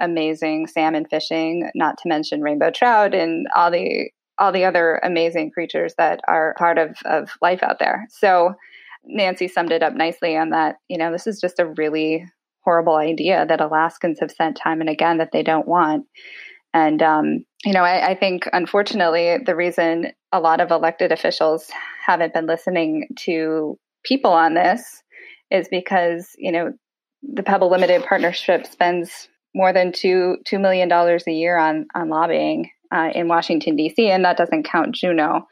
amazing 0.00 0.66
salmon 0.66 1.06
fishing, 1.08 1.70
not 1.74 1.96
to 1.98 2.08
mention 2.08 2.42
rainbow 2.42 2.70
trout 2.70 3.14
and 3.14 3.46
all 3.56 3.70
the 3.70 4.10
all 4.38 4.52
the 4.52 4.64
other 4.64 5.00
amazing 5.02 5.50
creatures 5.50 5.94
that 5.98 6.20
are 6.26 6.54
part 6.58 6.78
of, 6.78 6.96
of 7.04 7.30
life 7.42 7.62
out 7.62 7.78
there. 7.78 8.06
So 8.08 8.54
Nancy 9.04 9.48
summed 9.48 9.70
it 9.70 9.82
up 9.82 9.94
nicely 9.94 10.34
on 10.34 10.48
that, 10.50 10.76
you 10.88 10.96
know, 10.96 11.12
this 11.12 11.26
is 11.26 11.40
just 11.40 11.58
a 11.58 11.66
really 11.66 12.24
horrible 12.64 12.96
idea 12.96 13.46
that 13.46 13.60
Alaskans 13.60 14.20
have 14.20 14.30
sent 14.30 14.56
time 14.56 14.80
and 14.80 14.90
again 14.90 15.18
that 15.18 15.30
they 15.32 15.42
don't 15.42 15.68
want. 15.68 16.06
And, 16.72 17.02
um, 17.02 17.44
you 17.64 17.72
know, 17.72 17.82
I, 17.82 18.10
I, 18.10 18.14
think 18.14 18.48
unfortunately, 18.52 19.38
the 19.44 19.56
reason 19.56 20.12
a 20.30 20.38
lot 20.40 20.60
of 20.60 20.70
elected 20.70 21.10
officials 21.10 21.68
haven't 22.06 22.32
been 22.32 22.46
listening 22.46 23.08
to 23.20 23.76
people 24.04 24.30
on 24.30 24.54
this 24.54 25.02
is 25.50 25.66
because, 25.68 26.30
you 26.38 26.52
know, 26.52 26.72
the 27.22 27.42
Pebble 27.42 27.70
Limited 27.70 28.04
Partnership 28.04 28.66
spends 28.66 29.28
more 29.54 29.72
than 29.72 29.92
two 29.92 30.36
two 30.46 30.58
million 30.58 30.88
dollars 30.88 31.24
a 31.26 31.32
year 31.32 31.58
on 31.58 31.86
on 31.94 32.08
lobbying 32.08 32.70
uh, 32.92 33.10
in 33.14 33.28
Washington 33.28 33.76
D.C., 33.76 34.10
and 34.10 34.24
that 34.24 34.36
doesn't 34.36 34.64
count 34.64 34.94
Juneau. 34.94 35.46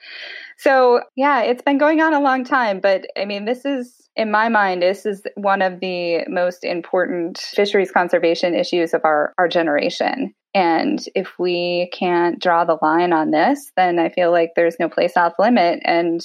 So 0.59 1.03
yeah, 1.17 1.43
it's 1.43 1.63
been 1.63 1.79
going 1.79 2.01
on 2.01 2.15
a 2.15 2.21
long 2.21 2.45
time, 2.45 2.81
but 2.81 3.07
I 3.17 3.25
mean, 3.25 3.45
this 3.45 3.65
is 3.65 3.95
in 4.17 4.33
my 4.33 4.49
mind, 4.49 4.83
this 4.83 5.07
is 5.07 5.23
one 5.37 5.63
of 5.63 5.79
the 5.79 6.25
most 6.29 6.65
important 6.65 7.39
fisheries 7.39 7.93
conservation 7.93 8.55
issues 8.55 8.93
of 8.93 9.03
our 9.05 9.33
our 9.39 9.47
generation. 9.47 10.35
And 10.55 10.99
if 11.15 11.39
we 11.39 11.89
can't 11.93 12.41
draw 12.41 12.65
the 12.65 12.79
line 12.83 13.13
on 13.13 13.31
this, 13.31 13.71
then 13.77 14.01
I 14.01 14.09
feel 14.09 14.33
like 14.33 14.53
there's 14.57 14.81
no 14.81 14.89
place 14.89 15.17
off 15.17 15.35
limit. 15.39 15.81
And, 15.85 16.21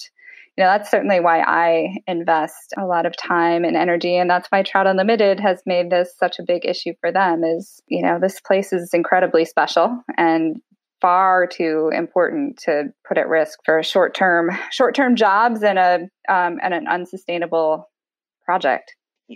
you 0.58 0.64
know, 0.64 0.70
that's 0.72 0.90
certainly 0.90 1.20
why 1.20 1.42
I 1.42 1.98
invest 2.08 2.74
a 2.78 2.86
lot 2.86 3.06
of 3.06 3.16
time 3.16 3.64
and 3.64 3.76
energy. 3.76 4.16
And 4.16 4.30
that's 4.30 4.48
why 4.48 4.64
Trout 4.64 4.88
Unlimited 4.88 5.40
has 5.40 5.62
made 5.68 5.92
this 5.92 6.16
such 6.18 6.40
a 6.40 6.44
big 6.44 6.66
issue 6.66 6.94
for 7.00 7.12
them 7.12 7.44
is, 7.44 7.82
you 7.88 8.02
know, 8.02 8.18
this 8.20 8.40
place 8.40 8.74
is 8.74 8.92
incredibly 8.94 9.46
special 9.46 10.02
and 10.18 10.62
far 11.04 11.46
too 11.46 11.92
important 11.94 12.58
to 12.58 12.86
put 13.06 13.18
at 13.18 13.28
risk 13.28 13.60
for 13.66 13.84
short 13.84 14.16
term 14.16 14.50
short 14.72 14.96
term 14.96 15.18
jobs 15.18 15.62
and 15.62 15.78
a 15.78 15.96
um, 16.30 16.58
and 16.64 16.74
an 16.74 16.88
unsustainable 16.88 17.86
project 18.46 18.96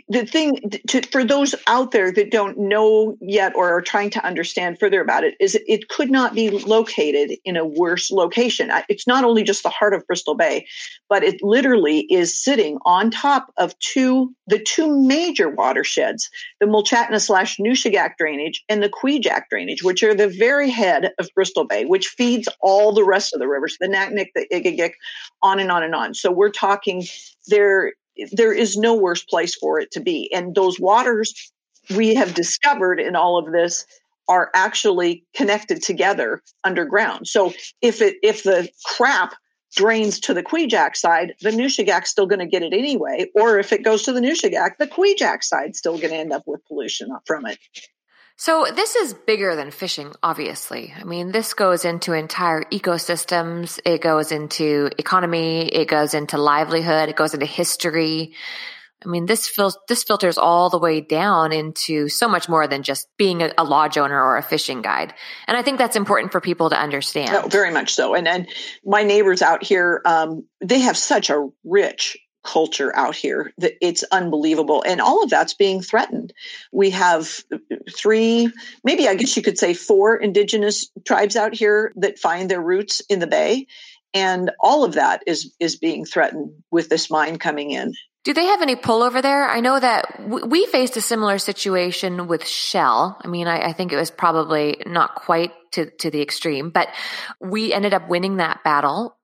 the 0.10 0.26
thing 0.26 0.60
to, 0.88 1.02
for 1.04 1.24
those 1.24 1.56
out 1.66 1.92
there 1.92 2.12
that 2.12 2.30
don't 2.30 2.58
know 2.58 3.18
yet 3.22 3.56
or 3.56 3.72
are 3.72 3.82
trying 3.82 4.10
to 4.10 4.26
understand 4.26 4.80
further 4.80 5.02
about 5.02 5.24
it 5.24 5.36
is 5.40 5.58
it 5.68 5.88
could 5.88 6.12
not 6.12 6.36
be 6.36 6.50
located 6.50 7.32
in 7.46 7.56
a 7.56 7.66
worse 7.66 8.12
location. 8.12 8.70
It's 8.90 9.08
not 9.08 9.24
only 9.24 9.44
just 9.44 9.64
the 9.64 9.70
heart 9.70 9.94
of 9.94 10.06
Bristol 10.06 10.36
Bay, 10.36 10.68
but 11.08 11.24
it 11.24 11.42
literally 11.42 12.02
is 12.12 12.38
sitting 12.38 12.78
on 12.86 13.12
top 13.12 13.54
of 13.58 13.78
two 13.80 14.34
the 14.48 14.60
two 14.60 15.02
major 15.06 15.50
watersheds, 15.50 16.30
the 16.60 16.68
Mulchatna 16.68 17.22
slash 17.22 17.58
Nushagak 17.58 18.12
drainage 18.18 18.64
and 18.70 18.84
the 18.84 18.90
Kvichak 18.90 19.44
drainage, 19.50 19.84
which 19.84 20.04
are 20.04 20.14
the 20.14 20.30
very 20.30 20.70
head 20.70 21.12
of 21.18 21.30
Bristol 21.34 21.66
Bay, 21.66 21.86
which 21.86 22.08
feeds 22.08 22.48
all 22.62 22.94
the 22.94 23.04
rest 23.04 23.34
of 23.34 23.40
the 23.40 23.48
rivers, 23.48 23.78
the 23.80 23.88
Naknek, 23.88 24.28
the 24.36 24.48
Egegik, 24.52 24.94
on 25.42 25.60
and 25.60 25.72
on 25.72 25.84
and 25.84 25.96
on. 25.96 26.14
So 26.14 26.32
we're 26.32 26.50
talking 26.50 27.06
there 27.48 27.94
there 28.32 28.54
is 28.54 28.78
no 28.78 28.96
worse 28.96 29.24
place 29.24 29.56
for 29.56 29.80
it 29.80 29.92
to 29.92 30.00
be. 30.00 30.32
And 30.34 30.56
those 30.56 30.80
waters 30.80 31.34
we 31.96 32.16
have 32.16 32.34
discovered 32.34 33.00
in 33.00 33.16
all 33.16 33.38
of 33.38 33.52
this 33.52 33.86
are 34.28 34.50
actually 34.54 35.24
connected 35.34 35.82
together 35.82 36.42
underground. 36.64 37.28
So 37.28 37.54
if 37.82 38.02
it 38.02 38.18
if 38.24 38.44
the 38.44 38.70
crap 38.86 39.36
drains 39.76 40.20
to 40.22 40.34
the 40.34 40.44
Kvichak 40.44 40.96
side, 40.96 41.34
the 41.42 41.52
Nushagak's 41.52 42.10
still 42.10 42.26
going 42.26 42.40
to 42.40 42.46
get 42.46 42.64
it 42.64 42.74
anyway. 42.74 43.28
Or 43.36 43.60
if 43.60 43.72
it 43.72 43.84
goes 43.84 44.04
to 44.04 44.14
the 44.14 44.22
Nushagak, 44.22 44.78
the 44.80 44.88
Kvichak 44.88 45.44
side's 45.44 45.78
still 45.78 45.98
going 45.98 46.10
to 46.10 46.18
end 46.18 46.34
up 46.34 46.44
with 46.46 46.66
pollution 46.66 47.10
from 47.26 47.46
it. 47.46 47.58
So 48.40 48.68
this 48.74 48.96
is 48.96 49.16
bigger 49.16 49.56
than 49.56 49.72
fishing, 49.72 50.14
obviously. 50.22 50.94
I 50.96 51.04
mean, 51.04 51.32
this 51.32 51.56
goes 51.56 51.86
into 51.86 52.14
entire 52.14 52.62
ecosystems. 52.66 53.80
It 53.84 54.00
goes 54.00 54.32
into 54.32 54.92
economy. 55.00 55.68
It 55.68 55.88
goes 55.88 56.14
into 56.14 56.38
livelihood. 56.38 57.10
It 57.10 57.16
goes 57.16 57.34
into 57.34 57.48
history. 57.48 58.36
I 59.04 59.10
mean, 59.10 59.26
this 59.26 59.48
fil- 59.48 59.74
this 59.88 60.04
filters 60.04 60.38
all 60.38 60.70
the 60.70 60.78
way 60.78 61.02
down 61.02 61.52
into 61.52 62.10
so 62.10 62.28
much 62.28 62.48
more 62.48 62.68
than 62.68 62.84
just 62.84 63.08
being 63.18 63.42
a, 63.42 63.52
a 63.58 63.64
lodge 63.64 63.98
owner 63.98 64.22
or 64.22 64.38
a 64.38 64.44
fishing 64.44 64.84
guide. 64.84 65.16
And 65.48 65.58
I 65.58 65.64
think 65.64 65.80
that's 65.80 65.96
important 65.96 66.32
for 66.32 66.40
people 66.40 66.70
to 66.70 66.80
understand. 66.80 67.52
Very 67.52 67.72
much 67.72 67.96
so. 67.96 68.14
And 68.14 68.28
and 68.28 68.48
my 68.86 69.04
neighbors 69.04 69.42
out 69.42 69.64
here, 69.64 70.02
um, 70.06 70.46
they 70.62 70.80
have 70.80 70.98
such 70.98 71.32
a 71.32 71.48
rich 71.64 72.18
culture 72.48 72.96
out 72.96 73.14
here 73.14 73.52
it's 73.60 74.04
unbelievable 74.12 74.82
and 74.88 75.02
all 75.02 75.22
of 75.22 75.30
that's 75.30 75.54
being 75.54 75.82
threatened 75.82 76.32
we 76.72 76.90
have 76.90 77.44
three 77.96 78.50
maybe 78.86 79.08
i 79.08 79.16
guess 79.16 79.36
you 79.36 79.44
could 79.44 79.58
say 79.58 79.74
four 79.74 80.16
indigenous 80.16 80.90
tribes 81.06 81.36
out 81.36 81.54
here 81.54 81.92
that 81.98 82.18
find 82.18 82.50
their 82.50 82.62
roots 82.62 83.02
in 83.10 83.20
the 83.20 83.28
bay 83.28 83.68
and 84.14 84.50
all 84.62 84.86
of 84.86 84.94
that 84.94 85.22
is 85.28 85.54
is 85.60 85.76
being 85.76 86.06
threatened 86.06 86.52
with 86.72 86.88
this 86.88 87.12
mine 87.12 87.38
coming 87.38 87.72
in 87.72 87.94
do 88.24 88.34
they 88.34 88.46
have 88.48 88.62
any 88.62 88.76
pull 88.76 89.04
over 89.04 89.22
there? 89.22 89.48
I 89.48 89.62
know 89.62 89.80
that 89.80 90.20
we 90.20 90.66
faced 90.66 90.98
a 90.98 91.02
similar 91.02 91.38
situation 91.38 92.28
with 92.28 92.46
Shell. 92.46 93.22
I 93.24 93.28
mean, 93.30 93.48
I, 93.48 93.70
I, 93.70 93.72
think 93.72 93.94
it 93.94 93.96
was 93.96 94.12
probably 94.12 94.84
not 94.86 95.16
quite 95.16 95.54
to, 95.72 95.90
to 96.00 96.12
the 96.12 96.22
extreme, 96.22 96.70
but 96.70 96.90
we 97.40 97.72
ended 97.72 97.94
up 97.94 98.10
winning 98.10 98.36
that 98.38 98.66
battle. 98.66 99.16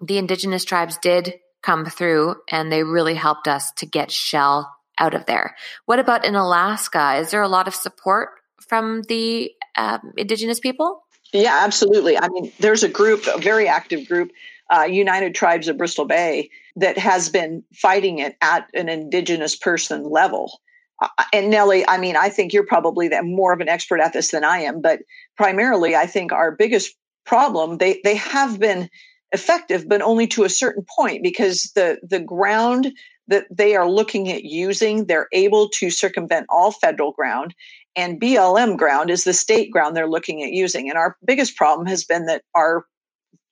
The 0.00 0.16
indigenous 0.16 0.64
tribes 0.64 0.96
did 0.98 1.40
come 1.62 1.86
through 1.86 2.36
and 2.50 2.70
they 2.70 2.82
really 2.82 3.14
helped 3.14 3.48
us 3.48 3.72
to 3.72 3.86
get 3.86 4.10
shell 4.10 4.74
out 4.98 5.14
of 5.14 5.26
there. 5.26 5.56
What 5.86 5.98
about 5.98 6.24
in 6.24 6.34
Alaska? 6.34 7.16
Is 7.16 7.30
there 7.30 7.42
a 7.42 7.48
lot 7.48 7.68
of 7.68 7.74
support 7.74 8.30
from 8.60 9.02
the 9.08 9.50
um, 9.76 10.12
indigenous 10.16 10.60
people? 10.60 11.04
Yeah, 11.32 11.60
absolutely. 11.62 12.18
I 12.18 12.28
mean, 12.28 12.52
there's 12.58 12.82
a 12.82 12.88
group, 12.88 13.26
a 13.26 13.38
very 13.38 13.66
active 13.66 14.06
group, 14.06 14.32
uh, 14.70 14.82
United 14.82 15.34
Tribes 15.34 15.68
of 15.68 15.78
Bristol 15.78 16.04
Bay, 16.04 16.50
that 16.76 16.98
has 16.98 17.28
been 17.28 17.64
fighting 17.74 18.18
it 18.18 18.36
at 18.40 18.68
an 18.74 18.88
indigenous 18.88 19.56
person 19.56 20.08
level. 20.08 20.60
Uh, 21.00 21.08
and 21.32 21.50
Nellie, 21.50 21.86
I 21.86 21.98
mean, 21.98 22.16
I 22.16 22.28
think 22.28 22.52
you're 22.52 22.66
probably 22.66 23.08
that 23.08 23.24
more 23.24 23.52
of 23.52 23.60
an 23.60 23.68
expert 23.68 24.00
at 24.00 24.12
this 24.12 24.30
than 24.30 24.44
I 24.44 24.58
am, 24.60 24.82
but 24.82 25.00
primarily, 25.36 25.96
I 25.96 26.06
think 26.06 26.32
our 26.32 26.50
biggest 26.50 26.94
problem 27.24 27.78
they 27.78 28.00
they 28.02 28.16
have 28.16 28.58
been 28.58 28.90
effective, 29.32 29.88
but 29.88 30.02
only 30.02 30.26
to 30.28 30.44
a 30.44 30.48
certain 30.48 30.84
point 30.96 31.22
because 31.22 31.72
the 31.74 31.98
the 32.02 32.20
ground 32.20 32.92
that 33.28 33.46
they 33.50 33.76
are 33.76 33.88
looking 33.88 34.30
at 34.30 34.44
using, 34.44 35.06
they're 35.06 35.28
able 35.32 35.68
to 35.68 35.90
circumvent 35.90 36.46
all 36.48 36.72
federal 36.72 37.12
ground. 37.12 37.54
And 37.94 38.20
BLM 38.20 38.76
ground 38.76 39.10
is 39.10 39.24
the 39.24 39.32
state 39.32 39.70
ground 39.70 39.96
they're 39.96 40.08
looking 40.08 40.42
at 40.42 40.52
using. 40.52 40.88
And 40.88 40.98
our 40.98 41.16
biggest 41.24 41.56
problem 41.56 41.86
has 41.86 42.04
been 42.04 42.26
that 42.26 42.42
our 42.54 42.84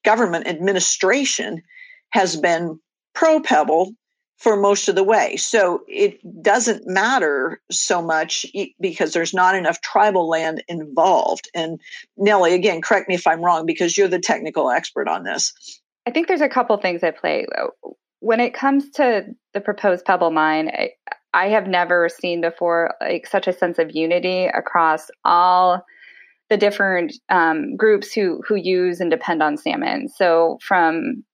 government 0.04 0.46
administration 0.48 1.62
has 2.10 2.36
been 2.36 2.80
pro 3.14 3.40
Pebble 3.40 3.92
for 4.40 4.56
most 4.56 4.88
of 4.88 4.94
the 4.94 5.04
way. 5.04 5.36
So 5.36 5.82
it 5.86 6.18
doesn't 6.42 6.86
matter 6.86 7.60
so 7.70 8.00
much 8.00 8.46
because 8.80 9.12
there's 9.12 9.34
not 9.34 9.54
enough 9.54 9.82
tribal 9.82 10.28
land 10.28 10.64
involved. 10.66 11.50
And 11.54 11.78
Nellie, 12.16 12.54
again, 12.54 12.80
correct 12.80 13.06
me 13.06 13.14
if 13.14 13.26
I'm 13.26 13.42
wrong 13.42 13.66
because 13.66 13.98
you're 13.98 14.08
the 14.08 14.18
technical 14.18 14.70
expert 14.70 15.08
on 15.08 15.24
this. 15.24 15.52
I 16.06 16.10
think 16.10 16.26
there's 16.26 16.40
a 16.40 16.48
couple 16.48 16.76
things 16.78 17.02
at 17.02 17.18
play. 17.18 17.46
When 18.20 18.40
it 18.40 18.54
comes 18.54 18.90
to 18.92 19.26
the 19.52 19.60
proposed 19.60 20.06
Pebble 20.06 20.30
mine, 20.30 20.70
I, 20.70 20.90
I 21.34 21.48
have 21.48 21.66
never 21.66 22.08
seen 22.08 22.40
before 22.40 22.94
like 23.02 23.26
such 23.26 23.46
a 23.46 23.52
sense 23.52 23.78
of 23.78 23.94
unity 23.94 24.46
across 24.46 25.10
all 25.22 25.84
the 26.48 26.56
different 26.56 27.12
um, 27.28 27.76
groups 27.76 28.12
who 28.12 28.42
who 28.48 28.56
use 28.56 29.00
and 29.00 29.10
depend 29.10 29.42
on 29.42 29.58
salmon. 29.58 30.08
So 30.08 30.58
from 30.62 31.24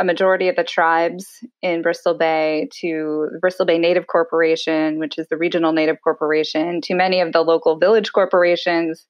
a 0.00 0.04
majority 0.04 0.48
of 0.48 0.56
the 0.56 0.64
tribes 0.64 1.26
in 1.60 1.82
Bristol 1.82 2.14
Bay 2.14 2.68
to 2.80 3.28
the 3.32 3.38
Bristol 3.38 3.66
Bay 3.66 3.78
Native 3.78 4.06
Corporation, 4.06 4.98
which 4.98 5.18
is 5.18 5.28
the 5.28 5.36
regional 5.36 5.72
native 5.72 5.98
corporation, 6.02 6.80
to 6.82 6.94
many 6.94 7.20
of 7.20 7.32
the 7.32 7.42
local 7.42 7.78
village 7.78 8.12
corporations, 8.12 9.06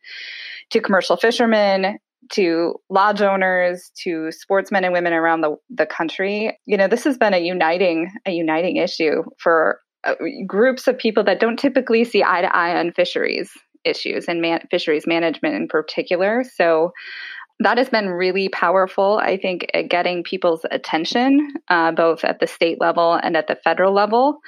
to 0.70 0.80
commercial 0.80 1.16
fishermen, 1.16 1.99
to 2.32 2.75
lodge 2.90 3.23
owners, 3.23 3.92
to 4.02 4.32
sportsmen 4.32 4.85
and 4.85 4.92
women 4.92 5.12
around 5.12 5.42
the, 5.42 5.56
the 5.70 5.87
country. 5.87 6.59
You 6.66 6.76
know, 6.76 6.88
this 6.88 7.04
has 7.04 7.16
been 7.16 7.35
a 7.35 7.38
uniting 7.38 8.11
a 8.26 8.32
uniting 8.32 8.76
issue 8.76 9.23
for 9.38 9.80
uh, 10.04 10.14
groups 10.44 10.88
of 10.88 10.99
people 10.99 11.23
that 11.25 11.38
don't 11.38 11.59
typically 11.59 12.04
see 12.04 12.25
eye 12.25 12.42
to 12.42 12.54
eye 12.54 12.76
on 12.76 12.92
fisheries 12.92 13.52
issues 13.85 14.26
and 14.28 14.42
man- 14.42 14.66
fisheries 14.70 15.06
management 15.06 15.54
in 15.54 15.68
particular. 15.68 16.44
So 16.56 16.92
that 17.60 17.78
has 17.78 17.88
been 17.88 18.08
really 18.08 18.48
powerful, 18.48 19.18
I 19.22 19.36
think, 19.36 19.66
at 19.74 19.88
getting 19.88 20.24
people's 20.24 20.64
attention, 20.70 21.52
uh, 21.68 21.92
both 21.92 22.24
at 22.24 22.40
the 22.40 22.46
state 22.46 22.80
level 22.80 23.14
and 23.14 23.36
at 23.36 23.46
the 23.46 23.56
federal 23.56 23.92
level. 23.92 24.40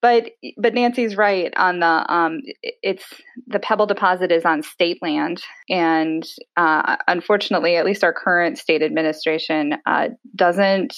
But 0.00 0.30
but 0.56 0.74
Nancy's 0.74 1.16
right 1.16 1.52
on 1.56 1.80
the 1.80 2.12
um, 2.12 2.42
it's 2.62 3.04
the 3.46 3.58
Pebble 3.58 3.86
deposit 3.86 4.30
is 4.30 4.44
on 4.44 4.62
state 4.62 4.98
land, 5.02 5.42
and 5.68 6.24
uh, 6.56 6.96
unfortunately, 7.08 7.76
at 7.76 7.84
least 7.84 8.04
our 8.04 8.12
current 8.12 8.58
state 8.58 8.82
administration 8.82 9.74
uh, 9.86 10.08
doesn't 10.34 10.96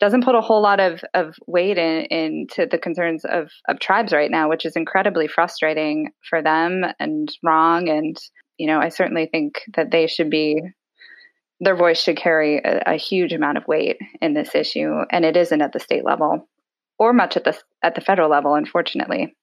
doesn't 0.00 0.24
put 0.24 0.34
a 0.34 0.40
whole 0.40 0.62
lot 0.62 0.80
of, 0.80 1.02
of 1.14 1.34
weight 1.46 1.78
in, 1.78 2.06
into 2.06 2.66
the 2.66 2.78
concerns 2.78 3.24
of, 3.24 3.50
of 3.68 3.78
tribes 3.78 4.12
right 4.12 4.30
now, 4.30 4.48
which 4.48 4.64
is 4.64 4.76
incredibly 4.76 5.28
frustrating 5.28 6.10
for 6.28 6.42
them 6.42 6.84
and 6.98 7.30
wrong. 7.42 7.88
And 7.88 8.16
you 8.58 8.66
know, 8.66 8.78
I 8.78 8.88
certainly 8.88 9.26
think 9.26 9.62
that 9.74 9.90
they 9.90 10.06
should 10.06 10.30
be 10.30 10.60
their 11.60 11.76
voice 11.76 12.00
should 12.02 12.16
carry 12.16 12.58
a, 12.58 12.82
a, 12.86 12.96
huge 12.96 13.32
amount 13.32 13.56
of 13.56 13.66
weight 13.66 13.96
in 14.20 14.34
this 14.34 14.54
issue, 14.54 14.92
and 15.10 15.24
it 15.24 15.36
isn't 15.36 15.62
at 15.62 15.72
the 15.72 15.80
state 15.80 16.04
level 16.04 16.48
or 16.98 17.12
much 17.12 17.36
at 17.36 17.44
the 17.44 17.58
at 17.82 17.94
the 17.94 18.00
federal 18.00 18.30
level, 18.30 18.54
unfortunately. 18.54 19.34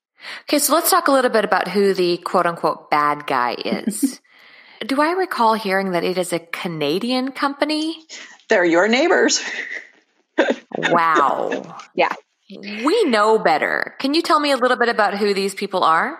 Okay, 0.43 0.60
so 0.60 0.74
let's 0.74 0.91
talk 0.91 1.08
a 1.08 1.12
little 1.12 1.32
bit 1.32 1.43
about 1.43 1.67
who 1.67 1.93
the 1.93 2.17
quote 2.17 2.46
unquote 2.46 2.89
bad 2.89 3.25
guy 3.27 3.55
is. 3.65 4.22
Do 4.86 5.01
I 5.01 5.12
recall 5.12 5.53
hearing 5.53 5.91
that 5.91 6.03
it 6.03 6.17
is 6.17 6.34
a 6.34 6.39
Canadian 6.39 7.32
company? 7.32 7.96
They're 8.50 8.65
your 8.65 8.88
neighbors. 8.88 9.41
wow. 10.78 11.80
Yeah. 11.95 12.12
We 12.49 13.06
know 13.06 13.39
better. 13.39 13.95
Can 13.99 14.13
you 14.13 14.21
tell 14.21 14.39
me 14.39 14.52
a 14.52 14.58
little 14.58 14.78
bit 14.78 14.89
about 14.89 15.17
who 15.17 15.34
these 15.34 15.56
people 15.56 15.84
are? 15.84 16.19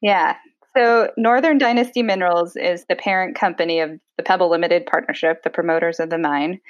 Yeah. 0.00 0.36
So, 0.76 1.10
Northern 1.18 1.58
Dynasty 1.58 2.02
Minerals 2.02 2.56
is 2.56 2.86
the 2.88 2.96
parent 2.96 3.36
company 3.36 3.80
of 3.80 3.90
the 4.16 4.22
Pebble 4.22 4.50
Limited 4.50 4.86
Partnership, 4.86 5.42
the 5.42 5.50
promoters 5.50 6.00
of 6.00 6.08
the 6.08 6.16
mine. 6.16 6.60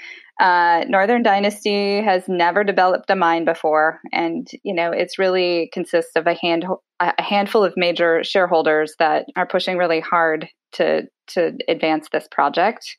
Uh, 0.41 0.85
Northern 0.89 1.23
Dynasty 1.23 2.01
has 2.03 2.25
never 2.29 2.65
developed 2.65 3.11
a 3.11 3.17
mine 3.17 3.45
before, 3.45 4.01
and 4.13 4.49
you 4.65 4.75
know 4.75 4.91
it's 4.91 5.19
really 5.19 5.71
consists 5.73 6.17
of 6.17 6.27
a 6.27 6.35
hand 6.35 6.65
a 6.99 7.23
handful 7.23 7.65
of 7.65 7.75
major 7.77 8.25
shareholders 8.25 8.95
that 8.99 9.27
are 9.37 9.47
pushing 9.47 9.77
really 9.77 10.01
hard 10.01 10.49
to 10.73 11.03
to 11.29 11.57
advance 11.69 12.09
this 12.11 12.27
project. 12.29 12.97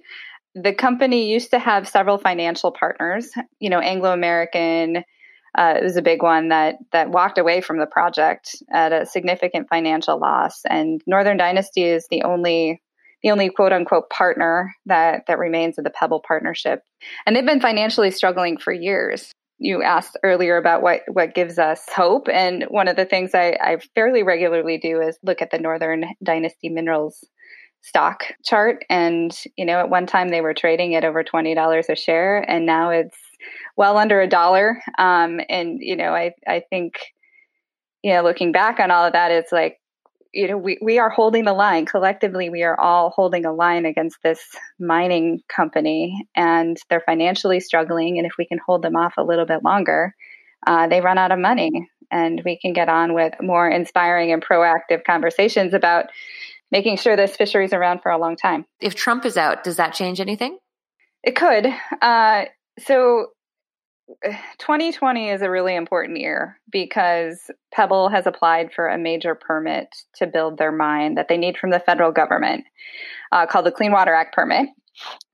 The 0.56 0.74
company 0.74 1.30
used 1.30 1.50
to 1.52 1.60
have 1.60 1.88
several 1.88 2.18
financial 2.18 2.72
partners, 2.72 3.30
you 3.60 3.70
know, 3.70 3.80
Anglo 3.80 4.13
American, 4.13 5.04
uh, 5.56 5.76
it 5.80 5.84
was 5.84 5.98
a 5.98 6.02
big 6.02 6.24
one 6.24 6.50
that 6.50 6.76
that 6.92 7.12
walked 7.12 7.38
away 7.38 7.62
from 7.62 7.78
the 7.78 7.86
project 7.86 8.56
at 8.72 8.92
a 8.92 9.06
significant 9.06 9.68
financial 9.70 10.20
loss. 10.20 10.62
And 10.68 11.02
Northern 11.06 11.38
Dynasty 11.38 11.84
is 11.84 12.08
the 12.10 12.24
only 12.24 12.82
the 13.22 13.32
only 13.32 13.50
quote 13.50 13.72
unquote 13.72 14.10
partner 14.10 14.74
that 14.88 15.26
that 15.28 15.39
remains 15.39 15.78
of 15.78 15.84
the 15.84 15.92
Pebble 15.92 16.22
partnership, 16.26 16.82
and 17.26 17.36
they've 17.36 17.46
been 17.46 17.62
financially 17.62 18.12
struggling 18.12 18.58
for 18.58 18.74
years. 18.74 19.32
You 19.60 19.84
asked 19.84 20.18
earlier 20.24 20.58
about 20.58 20.82
what 20.82 21.02
what 21.08 21.36
gives 21.36 21.60
us 21.60 21.84
hope, 21.96 22.28
and 22.28 22.63
one 22.70 22.88
of 22.88 22.96
the 22.96 23.06
things 23.06 23.32
I, 23.36 23.58
I 23.62 23.78
fairly 23.94 24.24
regularly 24.24 24.80
do 24.80 25.02
is 25.02 25.20
look 25.24 25.42
at 25.42 25.52
the 25.52 25.60
Northern 25.60 26.06
Dynasty 26.24 26.70
Minerals 26.70 27.24
stock 27.84 28.24
chart 28.46 28.86
and 28.89 29.38
you 29.58 29.66
know 29.66 29.78
at 29.80 29.89
one 29.89 30.06
time 30.08 30.30
they 30.30 30.39
were 30.39 30.54
trading 30.54 30.96
at 30.96 31.04
over 31.04 31.22
$20 31.22 31.89
a 31.89 31.96
share 31.98 32.39
and 32.39 32.66
now 32.66 32.92
it's 32.92 33.18
well 33.75 33.97
under 33.97 34.21
a 34.21 34.27
dollar. 34.27 34.82
Um, 34.97 35.39
and 35.49 35.77
you 35.82 35.95
know, 35.95 36.13
I 36.13 36.34
I 36.47 36.63
think 36.69 36.95
you 38.03 38.13
know, 38.13 38.23
looking 38.23 38.51
back 38.51 38.79
on 38.79 38.91
all 38.91 39.06
of 39.06 39.13
that, 39.13 39.32
it's 39.32 39.51
like 39.51 39.79
you 40.34 40.47
know 40.47 40.58
we, 40.58 40.77
we 40.82 40.99
are 40.99 41.10
holding 41.10 41.45
the 41.45 41.53
line. 41.53 41.86
Collectively 41.86 42.49
we 42.49 42.63
are 42.63 42.79
all 42.79 43.12
holding 43.12 43.45
a 43.45 43.53
line 43.53 43.86
against 43.86 44.17
this 44.23 44.41
mining 44.79 45.41
company 45.47 46.27
and 46.36 46.77
they're 46.89 47.03
financially 47.06 47.60
struggling. 47.60 48.17
And 48.17 48.27
if 48.27 48.34
we 48.38 48.45
can 48.45 48.60
hold 48.65 48.82
them 48.82 48.95
off 48.95 49.13
a 49.17 49.23
little 49.23 49.45
bit 49.45 49.63
longer 49.63 50.13
uh, 50.65 50.88
they 50.88 51.01
run 51.01 51.17
out 51.17 51.32
of 51.32 51.39
money. 51.39 51.89
And 52.12 52.41
we 52.45 52.60
can 52.60 52.73
get 52.73 52.89
on 52.89 53.13
with 53.13 53.34
more 53.41 53.67
inspiring 53.67 54.32
and 54.32 54.43
proactive 54.43 55.03
conversations 55.03 55.73
about 55.73 56.06
making 56.71 56.97
sure 56.97 57.15
this 57.15 57.36
fishery 57.36 57.65
is 57.65 57.73
around 57.73 58.01
for 58.01 58.12
a 58.12 58.17
long 58.17 58.36
time. 58.36 58.65
If 58.79 58.95
trump 58.95 59.25
is 59.25 59.38
out 59.38 59.63
does 59.63 59.77
that 59.77 59.93
change 59.93 60.19
anything? 60.19 60.58
It 61.23 61.36
could. 61.36 61.67
Uh, 62.01 62.45
so 62.79 63.27
2020 64.60 65.30
is 65.30 65.42
a 65.42 65.50
really 65.50 65.76
important 65.76 66.20
year 66.20 66.60
because 66.72 67.50
Pebble 67.74 68.10
has 68.10 68.28
applied 68.28 68.72
for 68.74 68.88
a 68.88 68.98
major 68.98 69.36
permit 69.36 69.88
to 70.16 70.28
build 70.28 70.58
their 70.58 70.72
mine 70.72 71.16
that 71.16 71.28
they 71.28 71.38
need 71.38 71.58
from 71.58 71.72
the 71.72 71.80
federal 71.80 72.12
government 72.12 72.66
uh, 73.32 73.46
called 73.46 73.66
the 73.66 73.72
Clean 73.72 73.92
Water 73.92 74.13
Act 74.13 74.36
permit. 74.36 74.70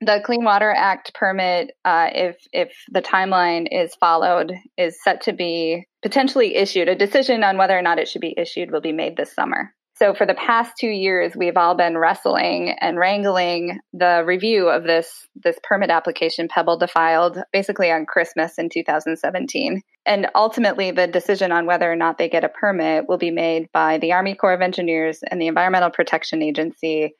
The 0.00 0.22
Clean 0.24 0.42
Water 0.42 0.70
Act 0.70 1.12
permit, 1.14 1.72
uh, 1.84 2.08
if 2.14 2.36
if 2.52 2.72
the 2.90 3.02
timeline 3.02 3.66
is 3.70 3.94
followed, 3.94 4.54
is 4.78 5.02
set 5.02 5.20
to 5.22 5.34
be 5.34 5.86
potentially 6.02 6.56
issued. 6.56 6.88
A 6.88 6.96
decision 6.96 7.44
on 7.44 7.58
whether 7.58 7.76
or 7.78 7.82
not 7.82 7.98
it 7.98 8.08
should 8.08 8.22
be 8.22 8.34
issued 8.38 8.70
will 8.70 8.80
be 8.80 8.92
made 8.92 9.18
this 9.18 9.34
summer. 9.34 9.74
So 10.00 10.14
for 10.14 10.24
the 10.24 10.32
past 10.32 10.72
two 10.80 10.88
years, 10.88 11.36
we've 11.36 11.58
all 11.58 11.74
been 11.74 11.98
wrestling 11.98 12.74
and 12.80 12.96
wrangling 12.96 13.80
the 13.92 14.22
review 14.24 14.70
of 14.70 14.84
this 14.84 15.28
this 15.36 15.58
permit 15.62 15.90
application 15.90 16.48
Pebble 16.48 16.78
defiled 16.78 17.36
basically 17.52 17.92
on 17.92 18.06
Christmas 18.06 18.56
in 18.56 18.70
2017. 18.70 19.82
And 20.06 20.26
ultimately, 20.34 20.90
the 20.90 21.06
decision 21.06 21.52
on 21.52 21.66
whether 21.66 21.90
or 21.92 21.96
not 21.96 22.16
they 22.16 22.30
get 22.30 22.44
a 22.44 22.48
permit 22.48 23.10
will 23.10 23.18
be 23.18 23.30
made 23.30 23.68
by 23.74 23.98
the 23.98 24.12
Army 24.12 24.34
Corps 24.34 24.54
of 24.54 24.62
Engineers 24.62 25.22
and 25.30 25.38
the 25.38 25.48
Environmental 25.48 25.90
Protection 25.90 26.42
Agency, 26.42 27.12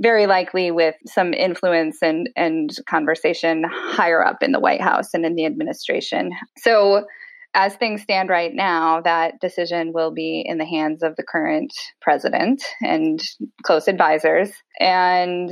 very 0.00 0.26
likely 0.26 0.72
with 0.72 0.96
some 1.06 1.32
influence 1.32 1.98
and, 2.02 2.28
and 2.34 2.76
conversation 2.88 3.62
higher 3.64 4.26
up 4.26 4.42
in 4.42 4.50
the 4.50 4.58
White 4.58 4.82
House 4.82 5.14
and 5.14 5.24
in 5.24 5.36
the 5.36 5.46
administration. 5.46 6.32
So 6.58 7.04
as 7.54 7.74
things 7.74 8.02
stand 8.02 8.28
right 8.28 8.52
now, 8.52 9.00
that 9.02 9.40
decision 9.40 9.92
will 9.92 10.10
be 10.10 10.42
in 10.44 10.58
the 10.58 10.64
hands 10.64 11.02
of 11.02 11.16
the 11.16 11.22
current 11.22 11.72
president 12.00 12.62
and 12.80 13.20
close 13.62 13.88
advisors. 13.88 14.50
And 14.80 15.50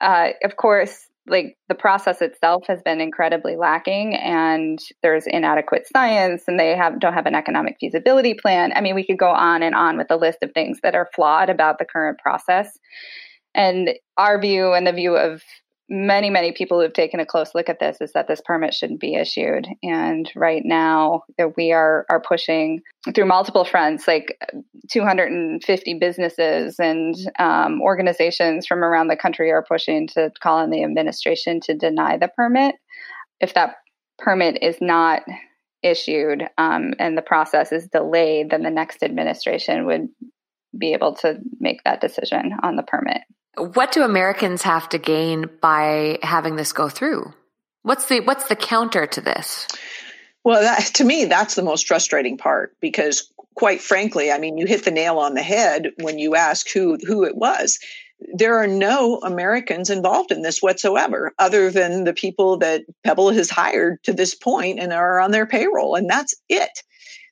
uh, 0.00 0.30
of 0.44 0.56
course, 0.56 1.08
like 1.26 1.56
the 1.68 1.74
process 1.74 2.20
itself 2.20 2.64
has 2.66 2.82
been 2.82 3.00
incredibly 3.00 3.56
lacking 3.56 4.16
and 4.16 4.78
there's 5.02 5.24
inadequate 5.26 5.86
science 5.92 6.44
and 6.48 6.58
they 6.58 6.76
have 6.76 6.98
don't 6.98 7.14
have 7.14 7.26
an 7.26 7.34
economic 7.34 7.76
feasibility 7.78 8.34
plan. 8.34 8.72
I 8.74 8.80
mean, 8.80 8.94
we 8.94 9.06
could 9.06 9.18
go 9.18 9.30
on 9.30 9.62
and 9.62 9.74
on 9.74 9.96
with 9.96 10.10
a 10.10 10.16
list 10.16 10.38
of 10.42 10.52
things 10.52 10.78
that 10.82 10.94
are 10.94 11.08
flawed 11.14 11.48
about 11.48 11.78
the 11.78 11.84
current 11.84 12.18
process. 12.18 12.76
And 13.54 13.90
our 14.16 14.40
view 14.40 14.72
and 14.72 14.86
the 14.86 14.92
view 14.92 15.16
of 15.16 15.42
many, 15.88 16.30
many 16.30 16.52
people 16.52 16.78
who 16.78 16.82
have 16.82 16.92
taken 16.92 17.20
a 17.20 17.26
close 17.26 17.54
look 17.54 17.68
at 17.68 17.78
this 17.78 17.98
is 18.00 18.12
that 18.12 18.28
this 18.28 18.40
permit 18.44 18.74
shouldn't 18.74 19.00
be 19.00 19.14
issued. 19.14 19.66
And 19.82 20.30
right 20.34 20.62
now, 20.64 21.24
we 21.56 21.72
are 21.72 22.06
are 22.08 22.20
pushing 22.20 22.82
through 23.14 23.26
multiple 23.26 23.64
fronts, 23.64 24.06
like 24.06 24.38
250 24.90 25.94
businesses 25.94 26.78
and 26.78 27.14
um, 27.38 27.80
organizations 27.82 28.66
from 28.66 28.84
around 28.84 29.08
the 29.08 29.16
country 29.16 29.50
are 29.50 29.64
pushing 29.66 30.06
to 30.08 30.30
call 30.40 30.58
on 30.58 30.70
the 30.70 30.84
administration 30.84 31.60
to 31.60 31.74
deny 31.74 32.16
the 32.16 32.28
permit. 32.28 32.76
If 33.40 33.54
that 33.54 33.76
permit 34.18 34.62
is 34.62 34.76
not 34.80 35.22
issued 35.82 36.44
um, 36.58 36.94
and 36.98 37.18
the 37.18 37.22
process 37.22 37.72
is 37.72 37.88
delayed, 37.88 38.50
then 38.50 38.62
the 38.62 38.70
next 38.70 39.02
administration 39.02 39.84
would 39.86 40.08
be 40.76 40.92
able 40.92 41.14
to 41.16 41.38
make 41.60 41.82
that 41.84 42.00
decision 42.00 42.52
on 42.62 42.76
the 42.76 42.82
permit. 42.82 43.22
What 43.56 43.92
do 43.92 44.02
Americans 44.02 44.62
have 44.62 44.88
to 44.90 44.98
gain 44.98 45.50
by 45.60 46.18
having 46.22 46.56
this 46.56 46.72
go 46.72 46.88
through? 46.88 47.32
What's 47.82 48.06
the 48.06 48.20
what's 48.20 48.48
the 48.48 48.56
counter 48.56 49.06
to 49.06 49.20
this? 49.20 49.66
Well, 50.44 50.62
that, 50.62 50.86
to 50.94 51.04
me, 51.04 51.26
that's 51.26 51.54
the 51.54 51.62
most 51.62 51.86
frustrating 51.86 52.36
part 52.36 52.74
because, 52.80 53.32
quite 53.54 53.80
frankly, 53.80 54.32
I 54.32 54.38
mean, 54.38 54.58
you 54.58 54.66
hit 54.66 54.84
the 54.84 54.90
nail 54.90 55.18
on 55.18 55.34
the 55.34 55.42
head 55.42 55.90
when 56.00 56.18
you 56.18 56.34
ask 56.34 56.68
who 56.70 56.96
who 57.06 57.24
it 57.24 57.36
was. 57.36 57.78
There 58.34 58.58
are 58.58 58.68
no 58.68 59.18
Americans 59.18 59.90
involved 59.90 60.30
in 60.30 60.42
this 60.42 60.62
whatsoever, 60.62 61.32
other 61.38 61.70
than 61.70 62.04
the 62.04 62.14
people 62.14 62.58
that 62.58 62.84
Pebble 63.04 63.30
has 63.30 63.50
hired 63.50 64.02
to 64.04 64.12
this 64.12 64.34
point 64.34 64.78
and 64.78 64.92
are 64.92 65.20
on 65.20 65.32
their 65.32 65.46
payroll, 65.46 65.96
and 65.96 66.08
that's 66.08 66.34
it. 66.48 66.82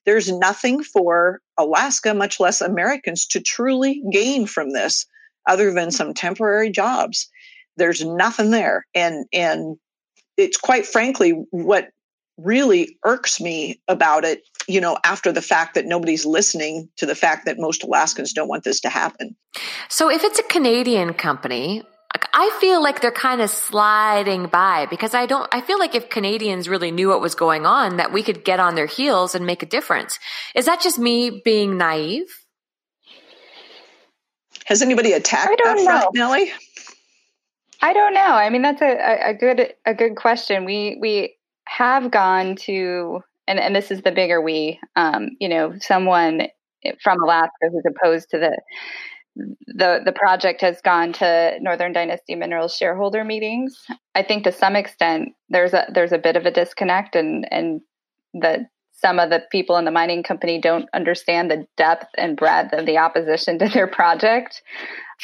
There's 0.04 0.30
nothing 0.30 0.82
for 0.82 1.40
Alaska, 1.56 2.12
much 2.12 2.40
less 2.40 2.60
Americans, 2.60 3.26
to 3.28 3.40
truly 3.40 4.02
gain 4.10 4.46
from 4.46 4.72
this 4.72 5.06
other 5.46 5.72
than 5.72 5.90
some 5.90 6.14
temporary 6.14 6.70
jobs. 6.70 7.28
There's 7.76 8.04
nothing 8.04 8.50
there. 8.50 8.86
And 8.94 9.26
and 9.32 9.76
it's 10.36 10.56
quite 10.56 10.86
frankly 10.86 11.44
what 11.50 11.90
really 12.38 12.98
irks 13.04 13.40
me 13.40 13.80
about 13.88 14.24
it, 14.24 14.42
you 14.66 14.80
know, 14.80 14.98
after 15.04 15.32
the 15.32 15.42
fact 15.42 15.74
that 15.74 15.86
nobody's 15.86 16.24
listening 16.24 16.88
to 16.96 17.06
the 17.06 17.14
fact 17.14 17.44
that 17.46 17.58
most 17.58 17.82
Alaskans 17.84 18.32
don't 18.32 18.48
want 18.48 18.64
this 18.64 18.80
to 18.80 18.88
happen. 18.88 19.36
So 19.88 20.10
if 20.10 20.24
it's 20.24 20.38
a 20.38 20.44
Canadian 20.44 21.14
company, 21.14 21.82
I 22.32 22.56
feel 22.60 22.82
like 22.82 23.00
they're 23.00 23.12
kind 23.12 23.40
of 23.40 23.50
sliding 23.50 24.46
by 24.46 24.86
because 24.86 25.14
I 25.14 25.26
don't, 25.26 25.48
I 25.52 25.60
feel 25.60 25.78
like 25.78 25.94
if 25.94 26.08
Canadians 26.08 26.68
really 26.68 26.90
knew 26.90 27.08
what 27.08 27.20
was 27.20 27.34
going 27.34 27.66
on, 27.66 27.98
that 27.98 28.12
we 28.12 28.22
could 28.22 28.44
get 28.44 28.58
on 28.58 28.74
their 28.74 28.86
heels 28.86 29.34
and 29.34 29.46
make 29.46 29.62
a 29.62 29.66
difference. 29.66 30.18
Is 30.54 30.66
that 30.66 30.80
just 30.80 30.98
me 30.98 31.40
being 31.44 31.76
naive? 31.76 32.39
Has 34.70 34.82
anybody 34.82 35.12
attacked 35.12 35.60
that 35.64 35.80
front, 35.80 36.14
Nellie? 36.14 36.52
I 37.82 37.92
don't 37.92 38.14
know. 38.14 38.20
I 38.20 38.50
mean, 38.50 38.62
that's 38.62 38.80
a, 38.80 39.30
a 39.30 39.34
good 39.34 39.74
a 39.84 39.92
good 39.94 40.14
question. 40.14 40.64
We 40.64 40.96
we 41.00 41.34
have 41.66 42.12
gone 42.12 42.54
to, 42.66 43.18
and 43.48 43.58
and 43.58 43.74
this 43.74 43.90
is 43.90 44.02
the 44.02 44.12
bigger 44.12 44.40
we. 44.40 44.78
Um, 44.94 45.30
you 45.40 45.48
know, 45.48 45.74
someone 45.80 46.42
from 47.02 47.20
Alaska 47.20 47.68
who's 47.72 47.84
opposed 47.84 48.30
to 48.30 48.38
the 48.38 48.60
the 49.66 50.02
the 50.04 50.12
project 50.12 50.60
has 50.60 50.80
gone 50.80 51.12
to 51.14 51.58
Northern 51.60 51.92
Dynasty 51.92 52.36
Minerals 52.36 52.76
shareholder 52.76 53.24
meetings. 53.24 53.76
I 54.14 54.22
think 54.22 54.44
to 54.44 54.52
some 54.52 54.76
extent 54.76 55.30
there's 55.48 55.74
a 55.74 55.86
there's 55.92 56.12
a 56.12 56.18
bit 56.18 56.36
of 56.36 56.46
a 56.46 56.52
disconnect, 56.52 57.16
and 57.16 57.44
and 57.50 57.80
the 58.34 58.68
some 59.00 59.18
of 59.18 59.30
the 59.30 59.42
people 59.50 59.76
in 59.76 59.84
the 59.84 59.90
mining 59.90 60.22
company 60.22 60.60
don't 60.60 60.88
understand 60.92 61.50
the 61.50 61.66
depth 61.76 62.06
and 62.16 62.36
breadth 62.36 62.72
of 62.72 62.86
the 62.86 62.98
opposition 62.98 63.58
to 63.58 63.68
their 63.68 63.86
project. 63.86 64.62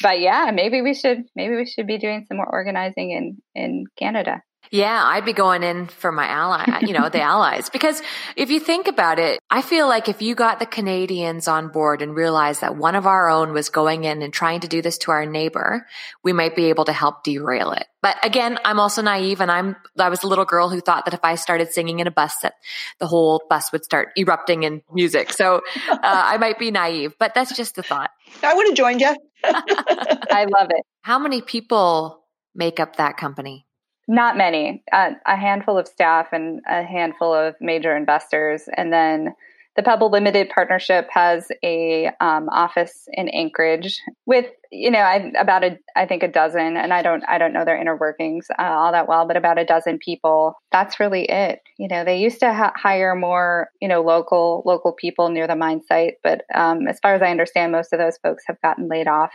But 0.03 0.21
yeah, 0.21 0.51
maybe 0.53 0.83
we 0.83 0.95
should 0.95 1.25
maybe 1.35 1.57
we 1.57 1.67
should 1.67 1.87
be 1.87 1.99
doing 1.99 2.25
some 2.29 2.37
more 2.37 2.49
organizing 2.51 3.11
in 3.11 3.39
in 3.55 3.85
Canada. 3.99 4.43
Yeah, 4.70 5.02
I'd 5.05 5.24
be 5.24 5.33
going 5.33 5.62
in 5.62 5.87
for 5.87 6.11
my 6.12 6.26
ally, 6.26 6.81
you 6.81 6.92
know, 6.92 7.09
the 7.09 7.20
allies. 7.20 7.70
Because 7.70 8.02
if 8.37 8.50
you 8.50 8.61
think 8.61 8.88
about 8.88 9.18
it, 9.18 9.40
I 9.50 9.62
feel 9.62 9.88
like 9.88 10.09
if 10.09 10.22
you 10.22 10.35
got 10.35 10.59
the 10.59 10.66
Canadians 10.66 11.48
on 11.48 11.68
board 11.68 12.02
and 12.02 12.14
realized 12.14 12.61
that 12.61 12.76
one 12.76 12.94
of 12.94 13.07
our 13.07 13.29
own 13.29 13.52
was 13.52 13.68
going 13.68 14.05
in 14.05 14.22
and 14.22 14.33
trying 14.33 14.61
to 14.61 14.68
do 14.68 14.83
this 14.83 14.98
to 14.98 15.11
our 15.11 15.26
neighbor, 15.26 15.87
we 16.22 16.33
might 16.33 16.57
be 16.57 16.66
able 16.66 16.85
to 16.87 16.92
help 16.92 17.24
derail 17.24 17.72
it. 17.72 17.87
But 18.02 18.24
again, 18.24 18.59
I'm 18.64 18.79
also 18.79 19.02
naive 19.02 19.40
and 19.40 19.50
I'm, 19.50 19.76
I 19.98 20.09
was 20.09 20.22
a 20.22 20.29
little 20.29 20.44
girl 20.44 20.68
who 20.68 20.81
thought 20.81 21.07
that 21.07 21.14
if 21.14 21.24
I 21.24 21.35
started 21.35 21.72
singing 21.72 21.98
in 21.98 22.07
a 22.07 22.11
bus 22.11 22.37
that 22.42 22.55
the 22.98 23.07
whole 23.07 23.42
bus 23.48 23.72
would 23.72 23.85
start 23.85 24.11
erupting 24.16 24.62
in 24.62 24.83
music. 24.92 25.33
So 25.33 25.62
uh, 25.88 25.98
I 26.02 26.37
might 26.38 26.59
be 26.59 26.70
naive, 26.70 27.14
but 27.18 27.35
that's 27.35 27.57
just 27.57 27.79
a 27.79 27.83
thought. 27.83 28.11
I 28.42 28.55
would 28.55 28.66
have 28.66 28.76
joined 28.76 29.00
you. 29.00 29.16
I 29.44 30.46
love 30.48 30.68
it. 30.70 30.85
How 31.02 31.18
many 31.18 31.40
people 31.42 32.24
make 32.55 32.81
up 32.81 32.96
that 32.96 33.16
company? 33.16 33.65
Not 34.09 34.37
many, 34.37 34.85
uh, 34.92 35.11
a 35.27 35.37
handful 35.37 35.77
of 35.77 35.88
staff 35.88 36.29
and 36.33 36.61
a 36.69 36.83
handful 36.85 37.35
of 37.35 37.57
major 37.61 37.97
investors. 37.97 38.69
And 38.77 38.92
then 38.92 39.35
the 39.75 39.83
Pebble 39.83 40.11
Limited 40.11 40.49
Partnership 40.49 41.07
has 41.11 41.49
a 41.62 42.07
um, 42.21 42.49
office 42.49 43.09
in 43.12 43.29
Anchorage 43.29 44.01
with, 44.25 44.47
you 44.73 44.90
know, 44.90 45.01
I, 45.01 45.33
about 45.38 45.64
a, 45.64 45.79
I 45.95 46.07
think 46.07 46.23
a 46.23 46.29
dozen, 46.29 46.79
and 46.79 46.95
I 46.95 47.03
don't, 47.03 47.23
I 47.29 47.37
don't 47.37 47.53
know 47.53 47.64
their 47.64 47.79
inner 47.79 47.97
workings 47.97 48.47
uh, 48.59 48.62
all 48.62 48.92
that 48.92 49.07
well, 49.07 49.27
but 49.27 49.37
about 49.37 49.59
a 49.59 49.66
dozen 49.66 49.99
people. 49.99 50.55
That's 50.73 50.99
really 50.99 51.25
it. 51.29 51.61
You 51.79 51.88
know, 51.88 52.05
they 52.05 52.19
used 52.19 52.40
to 52.40 52.55
ha- 52.55 52.73
hire 52.75 53.14
more, 53.14 53.69
you 53.83 53.88
know, 53.88 54.03
local, 54.03 54.62
local 54.64 54.92
people 54.92 55.29
near 55.29 55.47
the 55.47 55.57
mine 55.57 55.83
site, 55.87 56.14
but 56.23 56.42
um, 56.55 56.88
as 56.88 56.99
far 57.01 57.14
as 57.14 57.21
I 57.21 57.31
understand, 57.31 57.73
most 57.73 57.92
of 57.92 57.99
those 57.99 58.16
folks 58.19 58.45
have 58.47 58.61
gotten 58.62 58.88
laid 58.88 59.09
off 59.09 59.33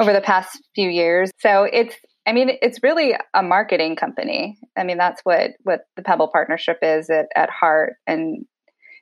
over 0.00 0.12
the 0.12 0.20
past 0.20 0.62
few 0.74 0.88
years. 0.88 1.30
So 1.38 1.64
it's 1.64 1.96
I 2.26 2.32
mean, 2.32 2.50
it's 2.62 2.82
really 2.82 3.14
a 3.34 3.42
marketing 3.42 3.96
company. 3.96 4.58
I 4.76 4.84
mean, 4.84 4.98
that's 4.98 5.20
what 5.24 5.52
what 5.62 5.80
the 5.96 6.02
Pebble 6.02 6.28
partnership 6.28 6.78
is 6.82 7.10
at, 7.10 7.26
at 7.36 7.50
heart. 7.50 7.94
And 8.06 8.46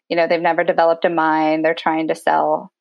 you 0.08 0.16
know, 0.16 0.26
they've 0.26 0.40
never 0.40 0.64
developed 0.64 1.04
a 1.04 1.08
mine. 1.08 1.62
They're 1.62 1.74
trying 1.74 2.08
to 2.08 2.14
sell 2.14 2.72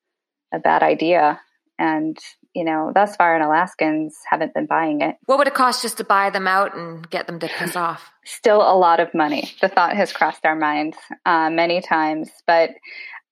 a 0.54 0.60
bad 0.60 0.84
idea. 0.84 1.40
And 1.78 2.18
you 2.54 2.66
know, 2.66 2.92
thus 2.94 3.16
far, 3.16 3.36
and 3.36 3.44
Alaskans 3.44 4.18
haven't 4.30 4.54
been 4.54 4.66
buying 4.66 5.02
it. 5.02 5.16
What 5.26 5.38
would 5.38 5.48
it 5.48 5.54
cost 5.54 5.82
just 5.82 5.98
to 5.98 6.04
buy 6.04 6.30
them 6.30 6.48
out 6.48 6.76
and 6.76 7.10
get 7.10 7.28
them 7.28 7.40
to 7.40 7.48
piss 7.48 7.76
off? 7.76 8.12
Still 8.26 8.62
a 8.62 8.76
lot 8.76 9.00
of 9.00 9.14
money. 9.14 9.54
The 9.62 9.70
thought 9.70 9.96
has 9.96 10.12
crossed 10.12 10.46
our 10.46 10.56
minds 10.56 10.98
uh, 11.26 11.50
many 11.50 11.82
times, 11.82 12.30
but 12.48 12.72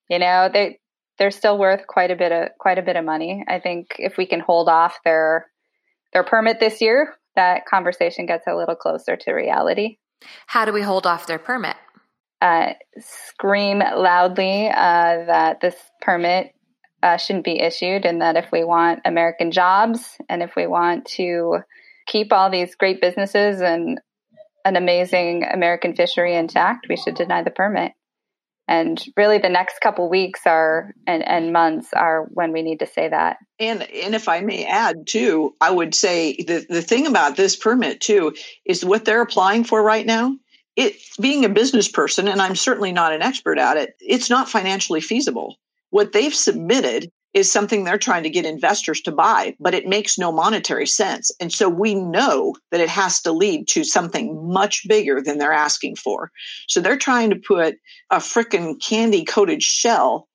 you 0.10 0.20
know, 0.20 0.50
they 0.52 0.80
they're 1.18 1.32
still 1.32 1.58
worth 1.58 1.86
quite 1.88 2.12
a 2.12 2.16
bit 2.16 2.32
of 2.32 2.50
quite 2.60 2.78
a 2.78 2.84
bit 2.84 2.96
of 2.96 3.04
money. 3.04 3.44
I 3.48 3.60
think 3.60 3.96
if 3.98 4.16
we 4.18 4.26
can 4.26 4.40
hold 4.40 4.70
off 4.70 5.00
their 5.04 5.48
their 6.14 6.24
permit 6.24 6.60
this 6.60 6.82
year, 6.82 7.16
that 7.36 7.66
conversation 7.66 8.26
gets 8.26 8.46
a 8.48 8.56
little 8.56 8.76
closer 8.76 9.16
to 9.16 9.32
reality. 9.32 9.98
How 10.48 10.66
do 10.66 10.74
we 10.74 10.82
hold 10.82 11.08
off 11.08 11.28
their 11.28 11.40
permit? 11.40 11.78
Uh, 12.42 12.74
scream 13.00 13.80
loudly 13.80 14.70
uh, 14.70 15.26
that 15.26 15.62
this 15.62 15.76
permit 16.02 16.54
uh, 17.04 17.18
shouldn't 17.18 17.46
be 17.46 17.60
issued, 17.60 18.06
and 18.06 18.22
that 18.22 18.36
if 18.36 18.52
we 18.52 18.64
want 18.64 19.02
American 19.06 19.52
jobs 19.52 20.18
and 20.28 20.44
if 20.44 20.56
we 20.56 20.68
want 20.68 21.06
to 21.06 21.60
keep 22.08 22.34
all 22.34 22.50
these 22.50 22.76
great 22.76 23.02
businesses 23.02 23.62
and 23.62 24.00
an 24.66 24.76
amazing 24.76 25.46
American 25.46 25.96
fishery 25.96 26.36
intact, 26.36 26.88
we 26.90 26.98
should 26.98 27.16
deny 27.16 27.44
the 27.44 27.52
permit 27.52 27.94
and 28.70 29.04
really 29.18 29.40
the 29.40 29.50
next 29.50 29.82
couple 29.82 30.08
weeks 30.10 30.42
are 30.46 30.94
and, 31.08 31.28
and 31.28 31.52
months 31.52 31.90
are 31.92 32.28
when 32.32 32.54
we 32.54 32.62
need 32.62 32.80
to 32.80 32.86
say 32.86 33.10
that. 33.10 33.38
And 33.60 33.82
and 33.82 34.16
if 34.16 34.30
i 34.30 34.40
may 34.40 34.66
add 34.66 35.08
too 35.08 35.56
i 35.60 35.70
would 35.70 35.94
say 35.94 36.36
the, 36.36 36.66
the 36.70 36.82
thing 36.82 37.08
about 37.08 37.36
this 37.36 37.56
permit 37.56 38.00
too 38.00 38.36
is 38.64 38.86
what 38.86 39.04
they're 39.04 39.24
applying 39.24 39.64
for 39.66 39.84
right 39.84 40.06
now. 40.06 40.38
It 40.76 40.96
being 41.20 41.44
a 41.44 41.50
business 41.50 41.90
person 41.90 42.28
and 42.28 42.42
i'm 42.42 42.56
certainly 42.56 42.94
not 42.94 43.12
an 43.12 43.24
expert 43.24 43.58
at 43.58 43.76
it 43.76 43.96
it's 44.00 44.30
not 44.30 44.48
financially 44.48 45.02
feasible. 45.02 45.58
What 45.90 46.14
they've 46.14 46.34
submitted 46.34 47.12
is 47.34 47.52
something 47.52 47.84
they're 47.84 47.98
trying 47.98 48.24
to 48.24 48.30
get 48.30 48.46
investors 48.46 49.02
to 49.02 49.12
buy, 49.12 49.56
but 49.60 49.74
it 49.74 49.88
makes 49.88 50.18
no 50.18 50.32
monetary 50.32 50.88
sense. 50.88 51.32
And 51.40 51.52
so 51.52 51.70
we 51.70 51.94
know 51.94 52.56
that 52.72 52.82
it 52.82 52.90
has 52.90 53.22
to 53.22 53.32
lead 53.32 53.68
to 53.70 53.84
something 53.84 54.52
much 54.52 54.88
bigger 54.88 55.22
than 55.22 55.38
they're 55.38 55.54
asking 55.54 55.96
for. 55.96 56.32
So 56.68 56.82
they're 56.82 56.98
trying 56.98 57.30
to 57.30 57.36
put 57.36 57.76
a 58.10 58.18
freaking 58.18 58.82
candy 58.82 59.26
coated 59.26 59.62
shell 59.62 60.28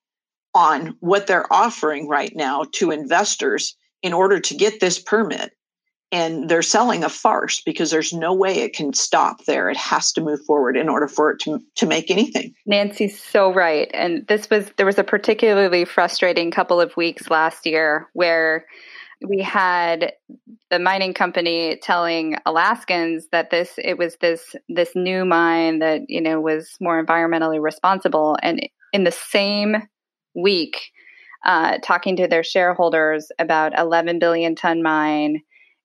on 0.54 0.96
what 1.00 1.26
they're 1.26 1.52
offering 1.52 2.08
right 2.08 2.34
now 2.34 2.64
to 2.74 2.92
investors 2.92 3.76
in 4.02 4.12
order 4.12 4.38
to 4.38 4.54
get 4.54 4.78
this 4.78 5.00
permit 5.00 5.52
and 6.14 6.48
they're 6.48 6.62
selling 6.62 7.02
a 7.02 7.08
farce 7.08 7.60
because 7.60 7.90
there's 7.90 8.12
no 8.12 8.32
way 8.32 8.60
it 8.60 8.72
can 8.72 8.92
stop 8.92 9.44
there. 9.46 9.68
It 9.68 9.76
has 9.76 10.12
to 10.12 10.20
move 10.20 10.44
forward 10.44 10.76
in 10.76 10.88
order 10.88 11.08
for 11.08 11.32
it 11.32 11.40
to, 11.40 11.60
to 11.74 11.86
make 11.86 12.08
anything. 12.08 12.54
Nancy's 12.66 13.20
so 13.20 13.52
right. 13.52 13.90
And 13.92 14.24
this 14.28 14.48
was, 14.48 14.70
there 14.76 14.86
was 14.86 14.96
a 14.96 15.02
particularly 15.02 15.84
frustrating 15.84 16.52
couple 16.52 16.80
of 16.80 16.96
weeks 16.96 17.30
last 17.30 17.66
year 17.66 18.08
where 18.12 18.64
we 19.26 19.40
had 19.40 20.12
the 20.70 20.78
mining 20.78 21.14
company 21.14 21.80
telling 21.82 22.36
Alaskans 22.46 23.26
that 23.32 23.50
this 23.50 23.72
it 23.78 23.96
was 23.96 24.16
this 24.20 24.54
this 24.68 24.90
new 24.94 25.24
mine 25.24 25.78
that 25.78 26.02
you 26.08 26.20
know 26.20 26.40
was 26.40 26.76
more 26.80 27.02
environmentally 27.02 27.62
responsible, 27.62 28.36
and 28.42 28.68
in 28.92 29.04
the 29.04 29.12
same 29.12 29.76
week, 30.34 30.90
uh, 31.46 31.78
talking 31.82 32.16
to 32.16 32.26
their 32.26 32.42
shareholders 32.42 33.30
about 33.38 33.78
11 33.78 34.18
billion 34.18 34.56
ton 34.56 34.82
mine 34.82 35.40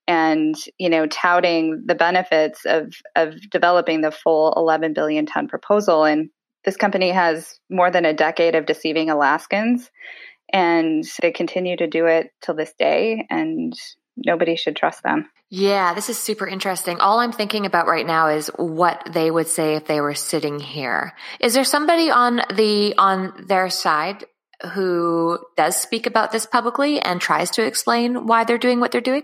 and 0.09 0.55
you 0.79 0.89
know 0.89 1.05
touting 1.05 1.83
the 1.85 1.95
benefits 1.95 2.65
of 2.65 2.93
of 3.15 3.35
developing 3.51 4.01
the 4.01 4.11
full 4.11 4.53
11 4.57 4.93
billion 4.93 5.27
ton 5.27 5.47
proposal 5.47 6.03
and 6.03 6.29
this 6.65 6.75
company 6.75 7.11
has 7.11 7.59
more 7.69 7.91
than 7.91 8.05
a 8.05 8.13
decade 8.13 8.55
of 8.55 8.65
deceiving 8.65 9.09
Alaskans 9.09 9.89
and 10.51 11.05
they 11.21 11.31
continue 11.31 11.77
to 11.77 11.87
do 11.87 12.07
it 12.07 12.31
till 12.41 12.55
this 12.55 12.73
day 12.73 13.25
and 13.29 13.73
nobody 14.17 14.55
should 14.57 14.75
trust 14.75 15.03
them. 15.03 15.29
Yeah, 15.51 15.93
this 15.93 16.09
is 16.09 16.17
super 16.19 16.47
interesting. 16.47 16.99
All 16.99 17.19
I'm 17.19 17.31
thinking 17.31 17.65
about 17.65 17.87
right 17.87 18.05
now 18.05 18.27
is 18.27 18.47
what 18.57 19.09
they 19.13 19.31
would 19.31 19.47
say 19.47 19.75
if 19.75 19.85
they 19.85 20.01
were 20.01 20.15
sitting 20.15 20.59
here. 20.59 21.13
Is 21.39 21.53
there 21.53 21.63
somebody 21.63 22.09
on 22.09 22.41
the 22.53 22.95
on 22.97 23.45
their 23.47 23.69
side 23.69 24.25
who 24.73 25.39
does 25.55 25.75
speak 25.75 26.07
about 26.07 26.31
this 26.31 26.45
publicly 26.45 26.99
and 26.99 27.21
tries 27.21 27.51
to 27.51 27.65
explain 27.65 28.27
why 28.27 28.43
they're 28.43 28.57
doing 28.57 28.79
what 28.79 28.91
they're 28.91 29.01
doing? 29.01 29.23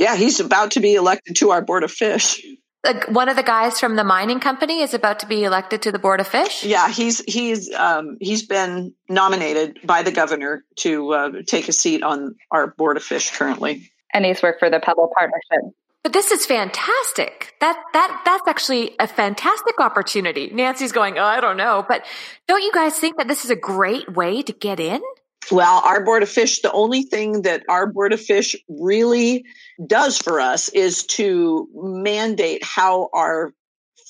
Yeah, 0.00 0.16
he's 0.16 0.40
about 0.40 0.70
to 0.72 0.80
be 0.80 0.94
elected 0.94 1.36
to 1.36 1.50
our 1.50 1.60
board 1.60 1.84
of 1.84 1.92
fish. 1.92 2.42
Like 2.82 3.06
one 3.10 3.28
of 3.28 3.36
the 3.36 3.42
guys 3.42 3.78
from 3.78 3.96
the 3.96 4.02
mining 4.02 4.40
company 4.40 4.80
is 4.80 4.94
about 4.94 5.20
to 5.20 5.26
be 5.26 5.44
elected 5.44 5.82
to 5.82 5.92
the 5.92 5.98
board 5.98 6.20
of 6.20 6.26
fish. 6.26 6.64
Yeah, 6.64 6.88
he's 6.88 7.20
he's 7.28 7.70
um, 7.74 8.16
he's 8.18 8.46
been 8.46 8.94
nominated 9.10 9.78
by 9.84 10.02
the 10.02 10.10
governor 10.10 10.64
to 10.76 11.12
uh, 11.12 11.30
take 11.46 11.68
a 11.68 11.72
seat 11.72 12.02
on 12.02 12.34
our 12.50 12.68
board 12.68 12.96
of 12.96 13.02
fish 13.02 13.30
currently. 13.36 13.92
And 14.14 14.24
he's 14.24 14.42
worked 14.42 14.60
for 14.60 14.70
the 14.70 14.80
Pebble 14.80 15.12
Partnership. 15.14 15.74
But 16.02 16.14
this 16.14 16.30
is 16.30 16.46
fantastic. 16.46 17.52
That 17.60 17.76
that 17.92 18.22
that's 18.24 18.48
actually 18.48 18.92
a 18.98 19.06
fantastic 19.06 19.78
opportunity. 19.78 20.48
Nancy's 20.50 20.92
going, 20.92 21.18
"Oh, 21.18 21.24
I 21.24 21.40
don't 21.40 21.58
know." 21.58 21.84
But 21.86 22.06
don't 22.48 22.62
you 22.62 22.72
guys 22.72 22.98
think 22.98 23.18
that 23.18 23.28
this 23.28 23.44
is 23.44 23.50
a 23.50 23.56
great 23.56 24.14
way 24.14 24.40
to 24.40 24.52
get 24.54 24.80
in? 24.80 25.02
Well, 25.50 25.82
our 25.84 26.04
board 26.04 26.22
of 26.22 26.28
fish, 26.28 26.60
the 26.60 26.72
only 26.72 27.02
thing 27.02 27.42
that 27.42 27.64
our 27.68 27.86
board 27.86 28.12
of 28.12 28.20
fish 28.20 28.54
really 28.68 29.44
does 29.84 30.18
for 30.18 30.40
us 30.40 30.68
is 30.68 31.04
to 31.06 31.68
mandate 31.74 32.62
how 32.62 33.08
our 33.12 33.52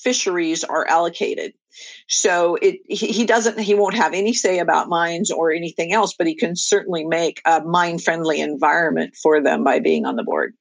fisheries 0.02 0.64
are 0.64 0.86
allocated. 0.86 1.52
So 2.08 2.56
it 2.60 2.80
he 2.88 3.24
doesn't 3.24 3.58
he 3.58 3.74
won't 3.74 3.94
have 3.94 4.12
any 4.12 4.34
say 4.34 4.58
about 4.58 4.88
mines 4.88 5.30
or 5.30 5.52
anything 5.52 5.92
else, 5.92 6.14
but 6.14 6.26
he 6.26 6.34
can 6.34 6.56
certainly 6.56 7.04
make 7.04 7.40
a 7.44 7.62
mine 7.62 7.98
friendly 7.98 8.40
environment 8.40 9.14
for 9.14 9.40
them 9.40 9.62
by 9.64 9.78
being 9.78 10.04
on 10.04 10.16
the 10.16 10.24
board. 10.24 10.54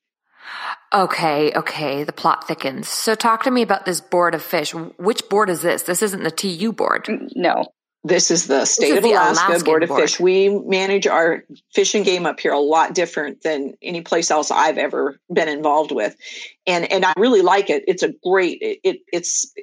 Okay, 0.94 1.52
okay, 1.54 2.04
the 2.04 2.14
plot 2.14 2.48
thickens. 2.48 2.88
So 2.88 3.16
talk 3.16 3.44
to 3.44 3.52
me 3.52 3.62
about 3.62 3.86
this 3.86 4.02
board 4.02 4.34
of 4.34 4.42
fish. 4.42 4.74
Which 4.74 5.28
board 5.30 5.50
is 5.50 5.62
this? 5.62 5.84
This 5.84 6.02
isn't 6.02 6.24
the 6.24 6.32
TU 6.32 6.72
board. 6.72 7.08
No. 7.36 7.66
This 8.04 8.32
is 8.32 8.48
the 8.48 8.64
state 8.64 8.92
is 8.92 8.98
of 9.00 9.04
Alaska 9.04 9.64
Board 9.64 9.84
of 9.84 9.90
board. 9.90 10.02
Fish. 10.02 10.20
We 10.20 10.50
manage 10.50 11.06
our 11.06 11.44
fish 11.74 11.94
and 11.96 12.06
game 12.06 12.26
up 12.26 12.40
here 12.40 12.54
a 12.54 12.60
lot 12.60 12.96
different 12.96 13.44
than 13.44 13.74
any 13.82 14.02
place 14.02 14.32
else 14.32 14.52
I've 14.52 14.78
ever 14.78 15.20
been 15.32 15.50
involved 15.50 15.92
with, 15.92 16.16
and 16.66 16.90
and 16.92 17.04
I 17.04 17.14
really 17.18 17.42
like 17.42 17.70
it. 17.70 17.84
It's 17.88 18.02
a 18.02 18.14
great. 18.24 18.60
It, 18.62 18.80
it 18.84 19.00
it's 19.12 19.54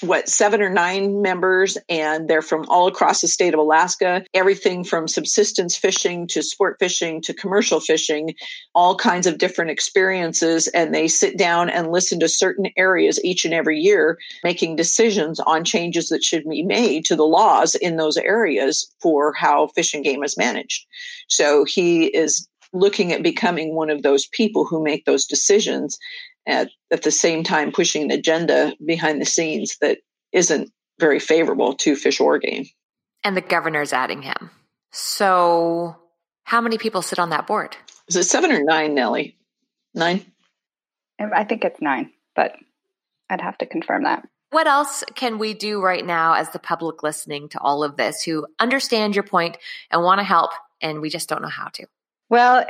what 0.00 0.28
seven 0.28 0.62
or 0.62 0.70
nine 0.70 1.22
members 1.22 1.76
and 1.88 2.28
they're 2.28 2.42
from 2.42 2.64
all 2.68 2.86
across 2.86 3.20
the 3.20 3.28
state 3.28 3.54
of 3.54 3.60
alaska. 3.60 4.24
Everything 4.34 4.84
from 4.84 5.08
subsistence 5.08 5.76
fishing 5.76 6.26
to 6.28 6.42
sport 6.42 6.76
fishing 6.78 7.20
to 7.22 7.34
commercial 7.34 7.80
fishing 7.80 8.34
all 8.74 8.96
kinds 8.96 9.26
of 9.26 9.38
different 9.38 9.70
experiences 9.70 10.68
and 10.68 10.94
they 10.94 11.08
sit 11.08 11.36
down 11.36 11.68
and 11.68 11.92
listen 11.92 12.20
to 12.20 12.28
certain 12.28 12.66
areas 12.76 13.22
each 13.24 13.44
and 13.44 13.54
every 13.54 13.78
year 13.78 14.18
making 14.42 14.76
decisions 14.76 15.40
on 15.40 15.64
changes 15.64 16.08
that 16.08 16.24
should 16.24 16.48
be 16.48 16.62
made 16.62 17.04
to 17.04 17.16
the 17.16 17.24
laws 17.24 17.74
in 17.74 17.96
those 17.96 18.16
areas 18.16 18.90
for 19.00 19.32
how 19.32 19.66
fish 19.68 19.94
and 19.94 20.04
game 20.04 20.22
is 20.22 20.36
managed. 20.36 20.86
So 21.28 21.64
he 21.64 22.06
is 22.06 22.48
looking 22.72 23.12
at 23.12 23.22
becoming 23.22 23.74
one 23.74 23.90
of 23.90 24.02
those 24.02 24.26
people 24.26 24.64
who 24.64 24.82
make 24.82 25.04
those 25.04 25.26
decisions 25.26 25.98
at, 26.46 26.70
at 26.90 27.02
the 27.02 27.10
same 27.10 27.44
time 27.44 27.72
pushing 27.72 28.02
an 28.02 28.10
agenda 28.10 28.74
behind 28.84 29.20
the 29.20 29.26
scenes 29.26 29.76
that 29.80 29.98
isn't 30.32 30.70
very 30.98 31.18
favorable 31.18 31.74
to 31.74 31.96
fish 31.96 32.20
or 32.20 32.38
game. 32.38 32.66
And 33.22 33.36
the 33.36 33.40
governor's 33.40 33.92
adding 33.92 34.22
him. 34.22 34.50
So, 34.92 35.96
how 36.44 36.60
many 36.60 36.78
people 36.78 37.02
sit 37.02 37.18
on 37.18 37.30
that 37.30 37.46
board? 37.46 37.76
Is 38.08 38.16
it 38.16 38.24
seven 38.24 38.52
or 38.52 38.62
nine, 38.62 38.94
Nellie? 38.94 39.36
Nine? 39.94 40.24
I 41.18 41.44
think 41.44 41.64
it's 41.64 41.80
nine, 41.80 42.10
but 42.36 42.52
I'd 43.30 43.40
have 43.40 43.58
to 43.58 43.66
confirm 43.66 44.04
that. 44.04 44.28
What 44.50 44.66
else 44.66 45.02
can 45.14 45.38
we 45.38 45.54
do 45.54 45.80
right 45.80 46.04
now 46.04 46.34
as 46.34 46.50
the 46.50 46.58
public 46.58 47.02
listening 47.02 47.48
to 47.50 47.60
all 47.60 47.82
of 47.82 47.96
this 47.96 48.22
who 48.22 48.46
understand 48.60 49.16
your 49.16 49.24
point 49.24 49.56
and 49.90 50.02
want 50.02 50.20
to 50.20 50.24
help, 50.24 50.50
and 50.80 51.00
we 51.00 51.10
just 51.10 51.28
don't 51.28 51.42
know 51.42 51.48
how 51.48 51.68
to? 51.74 51.86
Well, 52.28 52.64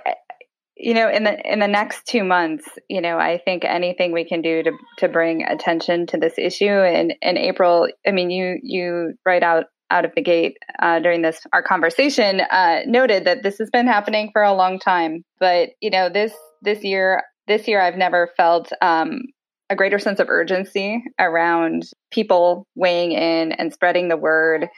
you 0.76 0.94
know 0.94 1.08
in 1.08 1.24
the 1.24 1.52
in 1.52 1.60
the 1.60 1.68
next 1.68 2.06
two 2.06 2.24
months 2.24 2.66
you 2.88 3.00
know 3.00 3.18
i 3.18 3.38
think 3.44 3.64
anything 3.64 4.12
we 4.12 4.24
can 4.24 4.42
do 4.42 4.62
to 4.62 4.72
to 4.98 5.08
bring 5.08 5.44
attention 5.44 6.06
to 6.06 6.16
this 6.16 6.34
issue 6.36 6.64
and 6.64 7.14
in 7.22 7.38
april 7.38 7.88
i 8.06 8.10
mean 8.10 8.30
you 8.30 8.58
you 8.62 9.14
right 9.24 9.42
out 9.42 9.66
out 9.90 10.04
of 10.04 10.12
the 10.16 10.22
gate 10.22 10.56
uh, 10.80 10.98
during 10.98 11.22
this 11.22 11.40
our 11.52 11.62
conversation 11.62 12.40
uh, 12.50 12.80
noted 12.86 13.26
that 13.26 13.42
this 13.42 13.58
has 13.58 13.70
been 13.70 13.86
happening 13.86 14.30
for 14.32 14.42
a 14.42 14.54
long 14.54 14.78
time. 14.78 15.22
But 15.38 15.70
you 15.80 15.90
know 15.90 16.08
this 16.08 16.32
this 16.62 16.82
year 16.82 17.22
this 17.46 17.68
year 17.68 17.80
i've 17.80 17.96
never 17.96 18.30
felt 18.36 18.72
um, 18.82 19.20
a 19.70 19.76
greater 19.76 19.98
sense 19.98 20.18
of 20.18 20.28
urgency 20.28 21.02
around 21.18 21.84
people 22.10 22.66
weighing 22.74 23.12
in 23.12 23.52
and 23.52 23.72
spreading 23.72 24.08
the 24.08 24.16
word 24.16 24.68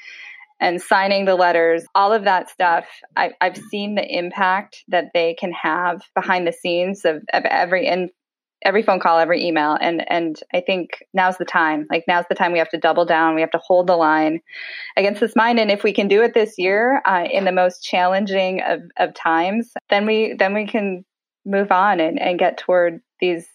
and 0.61 0.81
signing 0.81 1.25
the 1.25 1.35
letters, 1.35 1.85
all 1.95 2.12
of 2.12 2.25
that 2.25 2.49
stuff. 2.49 2.87
I, 3.16 3.33
have 3.40 3.57
seen 3.57 3.95
the 3.95 4.07
impact 4.07 4.85
that 4.88 5.07
they 5.12 5.35
can 5.35 5.53
have 5.53 6.03
behind 6.14 6.47
the 6.47 6.53
scenes 6.53 7.05
of, 7.05 7.16
of 7.33 7.45
every 7.45 7.87
in, 7.87 8.11
every 8.64 8.83
phone 8.83 9.01
call, 9.01 9.19
every 9.19 9.45
email, 9.45 9.77
and 9.81 10.11
and 10.11 10.40
I 10.55 10.61
think 10.61 10.90
now's 11.12 11.37
the 11.37 11.45
time. 11.45 11.87
Like 11.90 12.05
now's 12.09 12.25
the 12.29 12.35
time 12.35 12.53
we 12.53 12.59
have 12.59 12.71
to 12.71 12.79
double 12.79 13.05
down. 13.05 13.35
We 13.35 13.42
have 13.42 13.51
to 13.51 13.61
hold 13.64 13.87
the 13.87 13.97
line 13.97 14.40
against 14.97 15.21
this 15.21 15.37
mine, 15.37 15.59
and 15.59 15.71
if 15.71 15.83
we 15.83 15.92
can 15.92 16.09
do 16.09 16.23
it 16.23 16.35
this 16.35 16.55
year 16.57 17.03
uh, 17.07 17.25
in 17.31 17.45
the 17.45 17.53
most 17.53 17.83
challenging 17.83 18.62
of, 18.62 18.81
of 18.99 19.14
times, 19.14 19.73
then 19.90 20.07
we 20.07 20.35
then 20.38 20.55
we 20.55 20.66
can 20.66 21.05
move 21.45 21.71
on 21.71 22.01
and, 22.01 22.21
and 22.21 22.38
get 22.38 22.59
toward 22.59 23.01
these 23.21 23.47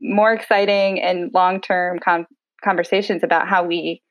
more 0.00 0.32
exciting 0.32 1.00
and 1.00 1.32
long 1.34 1.60
term 1.60 1.98
con- 1.98 2.26
conversations 2.64 3.22
about 3.22 3.48
how 3.48 3.64
we 3.64 4.02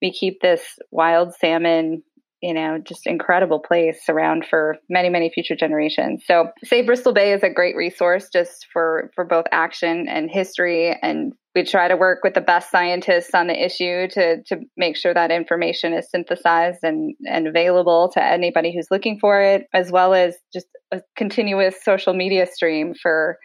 we 0.00 0.12
keep 0.12 0.40
this 0.40 0.78
wild 0.90 1.34
salmon 1.34 2.02
you 2.42 2.54
know, 2.54 2.78
just 2.78 3.06
incredible 3.06 3.60
place 3.60 4.08
around 4.08 4.46
for 4.48 4.76
many, 4.88 5.10
many 5.10 5.30
future 5.30 5.54
generations. 5.54 6.24
So 6.26 6.50
Save 6.64 6.86
Bristol 6.86 7.12
Bay 7.12 7.32
is 7.32 7.42
a 7.42 7.50
great 7.50 7.76
resource 7.76 8.28
just 8.32 8.66
for, 8.72 9.10
for 9.14 9.24
both 9.24 9.44
action 9.52 10.08
and 10.08 10.30
history. 10.30 10.96
And 11.02 11.34
we 11.54 11.64
try 11.64 11.88
to 11.88 11.96
work 11.96 12.20
with 12.22 12.34
the 12.34 12.40
best 12.40 12.70
scientists 12.70 13.34
on 13.34 13.48
the 13.48 13.64
issue 13.64 14.08
to, 14.08 14.42
to 14.44 14.60
make 14.76 14.96
sure 14.96 15.12
that 15.12 15.30
information 15.30 15.92
is 15.92 16.10
synthesized 16.10 16.78
and, 16.82 17.14
and 17.26 17.46
available 17.46 18.10
to 18.14 18.22
anybody 18.22 18.74
who's 18.74 18.90
looking 18.90 19.18
for 19.20 19.42
it, 19.42 19.66
as 19.74 19.90
well 19.90 20.14
as 20.14 20.36
just 20.52 20.66
a 20.92 21.02
continuous 21.16 21.74
social 21.82 22.14
media 22.14 22.46
stream 22.46 22.94
for 22.94 23.36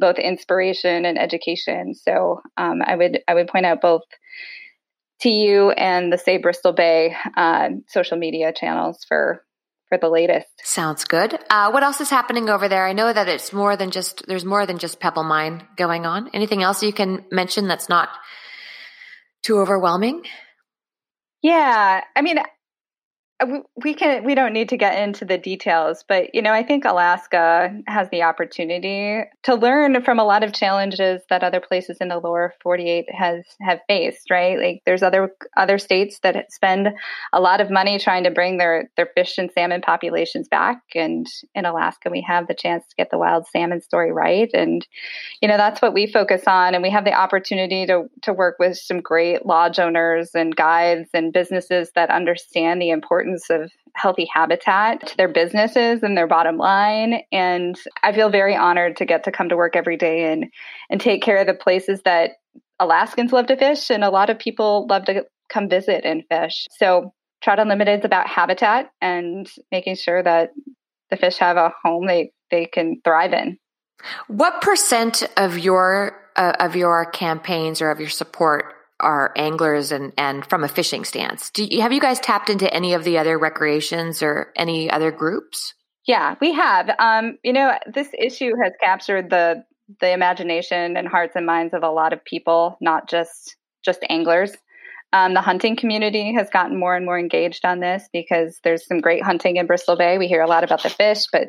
both 0.00 0.18
inspiration 0.18 1.04
and 1.04 1.18
education. 1.18 1.94
So 1.94 2.40
um, 2.56 2.80
I 2.84 2.96
would 2.96 3.20
I 3.28 3.34
would 3.34 3.48
point 3.48 3.66
out 3.66 3.82
both 3.82 4.02
TU 5.22 5.72
and 5.76 6.12
the 6.12 6.18
Save 6.18 6.42
Bristol 6.42 6.72
Bay 6.72 7.14
uh, 7.36 7.70
social 7.88 8.16
media 8.16 8.52
channels 8.52 9.04
for 9.08 9.44
for 9.88 9.98
the 9.98 10.08
latest. 10.08 10.46
Sounds 10.62 11.04
good. 11.04 11.36
Uh, 11.50 11.70
what 11.70 11.82
else 11.82 12.00
is 12.00 12.10
happening 12.10 12.48
over 12.48 12.68
there? 12.68 12.86
I 12.86 12.92
know 12.92 13.12
that 13.12 13.28
it's 13.28 13.52
more 13.52 13.76
than 13.76 13.90
just 13.90 14.24
there's 14.26 14.44
more 14.44 14.64
than 14.64 14.78
just 14.78 15.00
Pebble 15.00 15.24
Mine 15.24 15.66
going 15.76 16.06
on. 16.06 16.30
Anything 16.32 16.62
else 16.62 16.82
you 16.82 16.92
can 16.92 17.24
mention 17.30 17.66
that's 17.66 17.88
not 17.88 18.08
too 19.42 19.58
overwhelming? 19.58 20.22
Yeah, 21.42 22.02
I 22.14 22.22
mean, 22.22 22.38
Uh, 23.40 23.60
we 23.82 23.94
can 23.94 24.24
we 24.24 24.34
don't 24.34 24.52
need 24.52 24.68
to 24.68 24.76
get 24.76 24.98
into 24.98 25.24
the 25.24 25.38
details 25.38 26.04
but 26.08 26.34
you 26.34 26.42
know 26.42 26.52
i 26.52 26.62
think 26.62 26.84
alaska 26.84 27.74
has 27.86 28.08
the 28.10 28.22
opportunity 28.22 29.22
to 29.42 29.54
learn 29.54 30.02
from 30.02 30.18
a 30.18 30.24
lot 30.24 30.42
of 30.42 30.52
challenges 30.52 31.22
that 31.30 31.42
other 31.42 31.60
places 31.60 31.98
in 32.00 32.08
the 32.08 32.18
lower 32.18 32.54
48 32.62 33.06
has 33.12 33.44
have 33.60 33.80
faced 33.88 34.30
right? 34.30 34.58
Like 34.58 34.82
there's 34.86 35.02
other 35.02 35.30
other 35.56 35.78
states 35.78 36.18
that 36.22 36.52
spend 36.52 36.88
a 37.32 37.40
lot 37.40 37.60
of 37.60 37.70
money 37.70 37.98
trying 37.98 38.24
to 38.24 38.30
bring 38.30 38.58
their 38.58 38.90
their 38.96 39.08
fish 39.14 39.38
and 39.38 39.50
salmon 39.52 39.80
populations 39.80 40.48
back. 40.48 40.82
And 40.94 41.26
in 41.54 41.64
alaska 41.64 42.10
we 42.10 42.24
have 42.26 42.46
the 42.46 42.54
chance 42.54 42.86
to 42.88 42.96
get 42.96 43.10
the 43.10 43.18
wild 43.18 43.46
salmon 43.48 43.80
story 43.80 44.12
right. 44.12 44.50
And 44.52 44.86
you 45.40 45.48
know 45.48 45.56
that's 45.56 45.82
what 45.82 45.94
we 45.94 46.06
focus 46.06 46.42
on. 46.46 46.74
And 46.74 46.82
we 46.82 46.90
have 46.90 47.04
the 47.04 47.14
opportunity 47.14 47.86
to 47.86 48.08
to 48.22 48.32
work 48.32 48.56
with 48.58 48.76
some 48.76 49.00
great 49.00 49.46
lodge 49.46 49.78
owners 49.78 50.30
and 50.34 50.54
guides 50.54 51.10
and 51.14 51.32
businesses 51.32 51.90
that 51.94 52.10
understand 52.10 52.80
the 52.80 52.90
importance 52.90 53.29
importance 53.30 53.50
of 53.50 53.70
healthy 53.94 54.28
habitat 54.32 55.06
to 55.08 55.16
their 55.16 55.28
businesses 55.28 56.02
and 56.02 56.16
their 56.16 56.26
bottom 56.26 56.56
line. 56.56 57.22
And 57.32 57.78
I 58.02 58.12
feel 58.12 58.30
very 58.30 58.56
honored 58.56 58.96
to 58.98 59.04
get 59.04 59.24
to 59.24 59.32
come 59.32 59.48
to 59.48 59.56
work 59.56 59.76
every 59.76 59.96
day 59.96 60.32
and, 60.32 60.46
and 60.88 61.00
take 61.00 61.22
care 61.22 61.38
of 61.38 61.46
the 61.46 61.54
places 61.54 62.00
that 62.04 62.32
Alaskans 62.78 63.32
love 63.32 63.46
to 63.48 63.56
fish 63.56 63.90
and 63.90 64.04
a 64.04 64.10
lot 64.10 64.30
of 64.30 64.38
people 64.38 64.86
love 64.88 65.04
to 65.06 65.24
come 65.48 65.68
visit 65.68 66.04
and 66.04 66.24
fish. 66.30 66.66
So 66.78 67.12
Trout 67.42 67.58
Unlimited 67.58 68.00
is 68.00 68.04
about 68.04 68.26
habitat 68.26 68.90
and 69.00 69.50
making 69.70 69.96
sure 69.96 70.22
that 70.22 70.50
the 71.10 71.16
fish 71.16 71.38
have 71.38 71.56
a 71.56 71.72
home 71.82 72.06
they, 72.06 72.32
they 72.50 72.66
can 72.66 73.00
thrive 73.04 73.32
in. 73.32 73.58
What 74.28 74.62
percent 74.62 75.24
of 75.36 75.58
your 75.58 76.16
uh, 76.36 76.52
of 76.58 76.74
your 76.74 77.04
campaigns 77.04 77.82
or 77.82 77.90
of 77.90 78.00
your 78.00 78.08
support 78.08 78.72
are 79.00 79.32
anglers 79.36 79.92
and, 79.92 80.12
and 80.16 80.44
from 80.46 80.64
a 80.64 80.68
fishing 80.68 81.04
stance. 81.04 81.50
Do 81.50 81.64
you, 81.64 81.82
have 81.82 81.92
you 81.92 82.00
guys 82.00 82.20
tapped 82.20 82.50
into 82.50 82.72
any 82.72 82.94
of 82.94 83.04
the 83.04 83.18
other 83.18 83.38
recreations 83.38 84.22
or 84.22 84.52
any 84.56 84.90
other 84.90 85.10
groups? 85.10 85.74
Yeah, 86.06 86.34
we 86.40 86.52
have. 86.54 86.90
Um, 86.98 87.38
you 87.42 87.52
know, 87.52 87.72
this 87.92 88.08
issue 88.18 88.52
has 88.62 88.72
captured 88.80 89.30
the 89.30 89.64
the 90.00 90.12
imagination 90.12 90.96
and 90.96 91.08
hearts 91.08 91.34
and 91.34 91.44
minds 91.44 91.74
of 91.74 91.82
a 91.82 91.90
lot 91.90 92.12
of 92.12 92.24
people, 92.24 92.76
not 92.80 93.08
just 93.08 93.56
just 93.84 94.00
anglers. 94.08 94.52
Um, 95.12 95.34
the 95.34 95.40
hunting 95.40 95.74
community 95.74 96.32
has 96.34 96.48
gotten 96.50 96.78
more 96.78 96.94
and 96.94 97.04
more 97.04 97.18
engaged 97.18 97.64
on 97.64 97.80
this 97.80 98.08
because 98.12 98.60
there's 98.62 98.86
some 98.86 99.00
great 99.00 99.24
hunting 99.24 99.56
in 99.56 99.66
Bristol 99.66 99.96
Bay. 99.96 100.18
We 100.18 100.28
hear 100.28 100.42
a 100.42 100.46
lot 100.46 100.62
about 100.62 100.84
the 100.84 100.88
fish, 100.90 101.26
but 101.32 101.48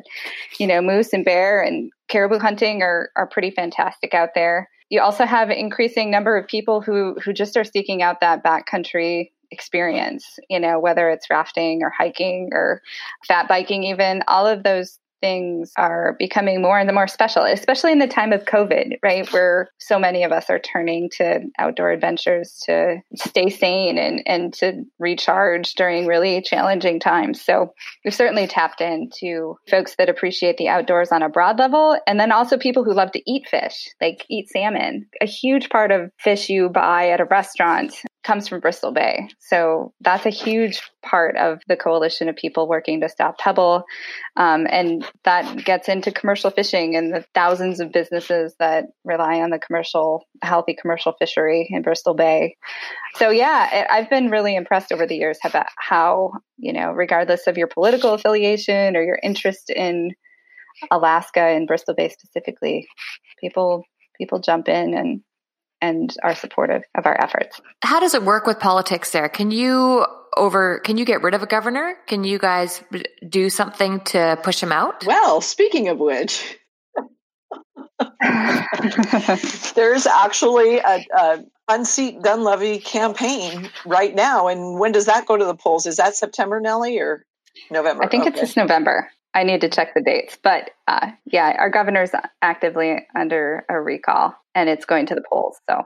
you 0.58 0.66
know, 0.66 0.82
moose 0.82 1.12
and 1.12 1.24
bear 1.24 1.62
and 1.62 1.92
caribou 2.08 2.38
hunting 2.38 2.82
are 2.82 3.10
are 3.16 3.28
pretty 3.28 3.50
fantastic 3.50 4.14
out 4.14 4.30
there 4.34 4.68
you 4.92 5.00
also 5.00 5.24
have 5.24 5.48
increasing 5.48 6.10
number 6.10 6.36
of 6.36 6.46
people 6.46 6.82
who 6.82 7.16
who 7.24 7.32
just 7.32 7.56
are 7.56 7.64
seeking 7.64 8.02
out 8.02 8.20
that 8.20 8.44
backcountry 8.44 9.30
experience 9.50 10.38
you 10.50 10.60
know 10.60 10.78
whether 10.78 11.08
it's 11.10 11.30
rafting 11.30 11.82
or 11.82 11.90
hiking 11.90 12.50
or 12.52 12.82
fat 13.26 13.48
biking 13.48 13.84
even 13.84 14.22
all 14.28 14.46
of 14.46 14.62
those 14.62 14.98
things 15.22 15.72
are 15.78 16.16
becoming 16.18 16.60
more 16.60 16.78
and 16.78 16.92
more 16.92 17.08
special, 17.08 17.44
especially 17.44 17.92
in 17.92 18.00
the 18.00 18.06
time 18.06 18.32
of 18.32 18.44
COVID, 18.44 18.98
right? 19.02 19.32
Where 19.32 19.70
so 19.78 19.98
many 19.98 20.24
of 20.24 20.32
us 20.32 20.50
are 20.50 20.58
turning 20.58 21.08
to 21.16 21.40
outdoor 21.58 21.90
adventures 21.90 22.60
to 22.66 22.96
stay 23.14 23.48
sane 23.48 23.96
and, 23.96 24.22
and 24.26 24.52
to 24.54 24.82
recharge 24.98 25.74
during 25.74 26.06
really 26.06 26.42
challenging 26.42 27.00
times. 27.00 27.40
So 27.40 27.72
we've 28.04 28.14
certainly 28.14 28.46
tapped 28.46 28.80
into 28.80 29.56
folks 29.70 29.94
that 29.96 30.10
appreciate 30.10 30.58
the 30.58 30.68
outdoors 30.68 31.12
on 31.12 31.22
a 31.22 31.28
broad 31.28 31.58
level. 31.58 31.96
And 32.06 32.18
then 32.18 32.32
also 32.32 32.58
people 32.58 32.84
who 32.84 32.92
love 32.92 33.12
to 33.12 33.30
eat 33.30 33.48
fish, 33.48 33.88
like 34.00 34.26
eat 34.28 34.48
salmon. 34.50 35.06
A 35.20 35.26
huge 35.26 35.70
part 35.70 35.92
of 35.92 36.10
fish 36.18 36.50
you 36.50 36.68
buy 36.68 37.10
at 37.10 37.20
a 37.20 37.24
restaurant 37.24 37.94
comes 38.22 38.46
from 38.46 38.60
Bristol 38.60 38.92
Bay. 38.92 39.28
So 39.40 39.92
that's 40.00 40.26
a 40.26 40.30
huge 40.30 40.80
part 41.02 41.36
of 41.36 41.60
the 41.66 41.76
coalition 41.76 42.28
of 42.28 42.36
people 42.36 42.68
working 42.68 43.00
to 43.00 43.08
stop 43.08 43.38
Pebble. 43.38 43.84
Um, 44.36 44.66
and 44.70 45.04
that 45.24 45.64
gets 45.64 45.88
into 45.88 46.12
commercial 46.12 46.50
fishing 46.50 46.94
and 46.94 47.12
the 47.12 47.24
thousands 47.34 47.80
of 47.80 47.92
businesses 47.92 48.54
that 48.58 48.86
rely 49.04 49.40
on 49.40 49.50
the 49.50 49.58
commercial, 49.58 50.26
healthy 50.42 50.76
commercial 50.80 51.12
fishery 51.18 51.68
in 51.70 51.82
Bristol 51.82 52.14
Bay. 52.14 52.56
So, 53.16 53.30
yeah, 53.30 53.86
I've 53.90 54.08
been 54.08 54.30
really 54.30 54.54
impressed 54.54 54.92
over 54.92 55.06
the 55.06 55.16
years 55.16 55.38
about 55.44 55.66
how, 55.76 56.32
you 56.58 56.72
know, 56.72 56.92
regardless 56.92 57.46
of 57.46 57.58
your 57.58 57.66
political 57.66 58.14
affiliation 58.14 58.96
or 58.96 59.02
your 59.02 59.18
interest 59.22 59.68
in 59.70 60.12
Alaska 60.90 61.40
and 61.40 61.66
Bristol 61.66 61.94
Bay 61.94 62.08
specifically, 62.08 62.86
people 63.40 63.84
people 64.18 64.40
jump 64.40 64.68
in 64.68 64.94
and 64.94 65.22
and 65.82 66.16
are 66.22 66.34
supportive 66.34 66.82
of 66.94 67.04
our 67.04 67.20
efforts. 67.20 67.60
How 67.82 68.00
does 68.00 68.14
it 68.14 68.22
work 68.22 68.46
with 68.46 68.58
politics 68.58 69.10
there? 69.10 69.28
Can 69.28 69.50
you 69.50 70.06
over 70.34 70.78
can 70.78 70.96
you 70.96 71.04
get 71.04 71.22
rid 71.22 71.34
of 71.34 71.42
a 71.42 71.46
governor? 71.46 71.96
Can 72.06 72.24
you 72.24 72.38
guys 72.38 72.82
do 73.28 73.50
something 73.50 74.00
to 74.00 74.38
push 74.42 74.62
him 74.62 74.72
out? 74.72 75.04
Well, 75.04 75.42
speaking 75.42 75.88
of 75.88 75.98
which, 75.98 76.56
there's 79.74 80.06
actually 80.06 80.78
a, 80.78 81.04
a 81.16 81.44
unseat 81.68 82.22
Dunleavy 82.22 82.78
campaign 82.78 83.68
right 83.84 84.14
now. 84.14 84.48
And 84.48 84.78
when 84.78 84.92
does 84.92 85.06
that 85.06 85.26
go 85.26 85.36
to 85.36 85.44
the 85.44 85.54
polls? 85.54 85.86
Is 85.86 85.96
that 85.96 86.14
September, 86.16 86.60
Nellie, 86.60 86.98
or 86.98 87.26
November? 87.70 88.04
I 88.04 88.08
think 88.08 88.22
okay. 88.22 88.30
it's 88.30 88.40
this 88.40 88.56
November. 88.56 89.10
I 89.34 89.44
need 89.44 89.62
to 89.62 89.68
check 89.68 89.94
the 89.94 90.02
dates, 90.02 90.36
but 90.42 90.70
uh, 90.86 91.12
yeah, 91.24 91.54
our 91.58 91.70
governor's 91.70 92.10
actively 92.42 93.06
under 93.14 93.64
a 93.68 93.80
recall, 93.80 94.34
and 94.54 94.68
it's 94.68 94.84
going 94.84 95.06
to 95.06 95.14
the 95.14 95.22
polls. 95.28 95.58
So 95.68 95.82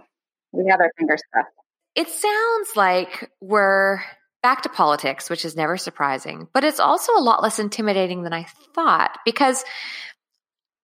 we 0.53 0.69
have 0.71 0.81
our 0.81 0.91
fingers 0.99 1.23
crossed. 1.33 1.51
It 1.95 2.09
sounds 2.09 2.71
like 2.75 3.31
we're 3.41 4.01
back 4.43 4.63
to 4.63 4.69
politics, 4.69 5.31
which 5.31 5.45
is 5.45 5.57
never 5.57 5.77
surprising, 5.77 6.49
but 6.53 6.65
it's 6.65 6.81
also 6.81 7.13
a 7.17 7.23
lot 7.23 7.43
less 7.43 7.59
intimidating 7.59 8.23
than 8.23 8.33
I 8.33 8.47
thought 8.75 9.19
because 9.25 9.65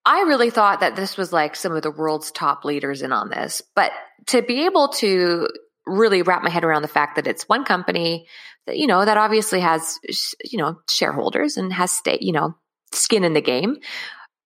I 0.05 0.23
really 0.23 0.51
thought 0.51 0.81
that 0.81 0.97
this 0.97 1.17
was 1.17 1.33
like 1.33 1.55
some 1.55 1.73
of 1.73 1.83
the 1.83 1.91
world's 1.91 2.31
top 2.33 2.65
leaders 2.65 3.03
in 3.03 3.13
on 3.13 3.29
this. 3.29 3.63
But 3.75 3.93
to 4.29 4.43
be 4.43 4.65
able 4.65 4.89
to 4.89 5.49
really 5.87 6.23
wrap 6.23 6.43
my 6.43 6.51
head 6.51 6.65
around 6.65 6.83
the 6.83 6.89
fact 6.89 7.17
that 7.17 7.27
it's 7.27 7.49
one 7.49 7.65
company 7.65 8.27
that, 8.67 8.77
you 8.77 8.87
know, 8.87 9.05
that 9.05 9.17
obviously 9.17 9.61
has, 9.61 9.99
you 10.45 10.59
know, 10.59 10.79
shareholders 10.89 11.57
and 11.57 11.73
has 11.73 11.91
state, 11.91 12.23
you 12.23 12.33
know, 12.33 12.55
skin 12.93 13.25
in 13.25 13.33
the 13.33 13.41
game. 13.41 13.77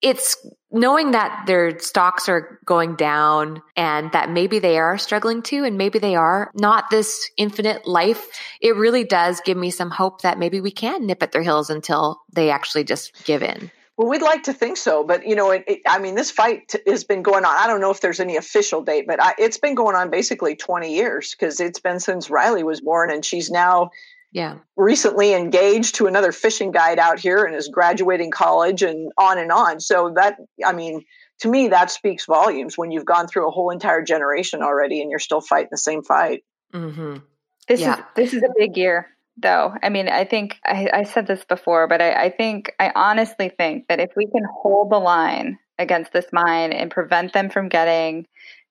It's 0.03 0.37
knowing 0.71 1.13
that 1.13 1.45
their 1.47 1.79
stocks 1.79 2.29
are 2.29 2.61
going 2.67 2.97
down 2.97 3.63
and 3.77 4.13
that 4.13 4.31
maybe 4.31 4.59
they 4.59 4.79
are 4.79 4.99
struggling 4.99 5.43
too, 5.43 5.65
and 5.65 5.79
maybe 5.79 5.99
they 5.99 6.17
are 6.17 6.51
not 6.55 6.91
this 6.91 7.31
infinite 7.39 7.87
life. 7.87 8.27
It 8.61 8.77
really 8.77 9.05
does 9.05 9.41
give 9.41 9.57
me 9.57 9.71
some 9.71 9.91
hope 9.91 10.21
that 10.21 10.39
maybe 10.39 10.61
we 10.61 10.71
can 10.71 11.07
nip 11.07 11.23
at 11.23 11.33
their 11.33 11.43
heels 11.43 11.71
until 11.71 12.21
they 12.33 12.51
actually 12.51 12.85
just 12.85 13.25
give 13.25 13.43
in. 13.43 13.71
Well, 13.97 14.09
we'd 14.09 14.23
like 14.23 14.43
to 14.43 14.53
think 14.53 14.77
so, 14.77 15.05
but 15.05 15.27
you 15.27 15.35
know, 15.35 15.51
it, 15.53 15.65
it, 15.67 15.81
I 15.89 15.99
mean, 15.99 16.17
this 16.17 16.31
fight 16.31 16.75
has 16.87 17.05
been 17.05 17.23
going 17.23 17.47
on. 17.47 17.55
I 17.57 17.67
don't 17.67 17.81
know 17.81 17.91
if 17.91 18.03
there's 18.03 18.21
any 18.21 18.37
official 18.37 18.83
date, 18.83 19.07
but 19.07 19.23
I, 19.23 19.35
it's 19.39 19.57
been 19.57 19.75
going 19.75 19.97
on 19.97 20.11
basically 20.11 20.55
20 20.55 20.95
years 20.95 21.35
because 21.35 21.61
it's 21.61 21.81
been 21.81 21.99
since 21.99 22.29
Riley 22.29 22.63
was 22.63 22.83
born, 22.83 23.11
and 23.11 23.25
she's 23.25 23.51
now 23.51 23.91
yeah 24.33 24.59
recently 24.77 25.33
engaged 25.33 25.95
to 25.95 26.07
another 26.07 26.33
fishing 26.33 26.73
guide 26.73 26.99
out 26.99 27.19
here 27.19 27.45
and 27.45 27.55
is 27.55 27.69
graduating 27.69 28.31
college 28.31 28.83
and 28.83 29.13
on 29.17 29.39
and 29.39 29.51
on. 29.51 29.81
So 29.81 30.13
that, 30.17 30.37
I 30.65 30.73
mean, 30.73 31.07
to 31.41 31.49
me, 31.49 31.69
that 31.69 31.91
speaks 31.91 32.27
volumes 32.27 32.77
when 32.77 32.91
you've 32.91 33.07
gone 33.07 33.29
through 33.29 33.49
a 33.49 33.51
whole 33.51 33.71
entire 33.71 34.03
generation 34.03 34.63
already 34.63 35.01
and 35.01 35.11
you're 35.11 35.21
still 35.21 35.41
fighting 35.41 35.69
the 35.71 35.79
same 35.79 36.03
fight. 36.03 36.45
Mm-hmm. 36.75 37.19
This 37.67 37.81
yeah. 37.81 37.99
is 37.99 38.05
this 38.15 38.35
is 38.35 38.43
a 38.43 38.53
big 38.59 38.77
year 38.77 39.09
though. 39.37 39.75
I 39.83 39.89
mean, 39.89 40.09
I 40.09 40.25
think 40.25 40.59
I, 40.65 40.89
I 40.93 41.03
said 41.05 41.27
this 41.27 41.45
before, 41.45 41.89
but 41.89 42.01
I, 42.01 42.25
I 42.25 42.31
think 42.31 42.73
I 42.79 42.93
honestly 42.95 43.51
think 43.51 43.89
that 43.89 44.01
if 44.01 44.11
we 44.17 44.27
can 44.27 44.45
hold 44.63 44.91
the 44.91 44.99
line 44.99 45.59
against 45.79 46.13
this 46.13 46.27
mine 46.33 46.73
and 46.73 46.91
prevent 46.91 47.33
them 47.33 47.51
from 47.51 47.69
getting 47.69 48.27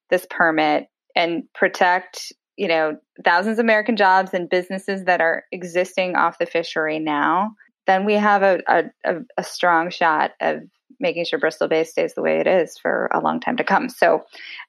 this 0.10 0.26
permit 0.30 0.88
and 1.16 1.44
protect, 1.54 2.34
you 2.58 2.68
know, 2.68 2.98
thousands 3.24 3.60
of 3.60 3.64
American 3.64 3.96
jobs 3.96 4.34
and 4.34 4.50
businesses 4.50 5.06
that 5.06 5.22
are 5.22 5.44
existing 5.52 6.16
off 6.16 6.40
the 6.40 6.46
fishery 6.46 7.00
now, 7.00 7.52
then 7.88 8.06
we 8.06 8.14
have 8.14 8.42
a, 8.42 8.62
a, 8.68 9.16
a 9.38 9.44
strong 9.44 9.90
shot 9.90 10.32
of 10.42 10.62
making 11.00 11.26
sure 11.26 11.40
Bristol 11.40 11.68
Bay 11.68 11.84
stays 11.84 12.14
the 12.14 12.22
way 12.22 12.40
it 12.40 12.48
is 12.48 12.78
for 12.78 13.10
a 13.14 13.20
long 13.20 13.40
time 13.40 13.58
to 13.58 13.64
come. 13.64 13.90
So 13.90 14.24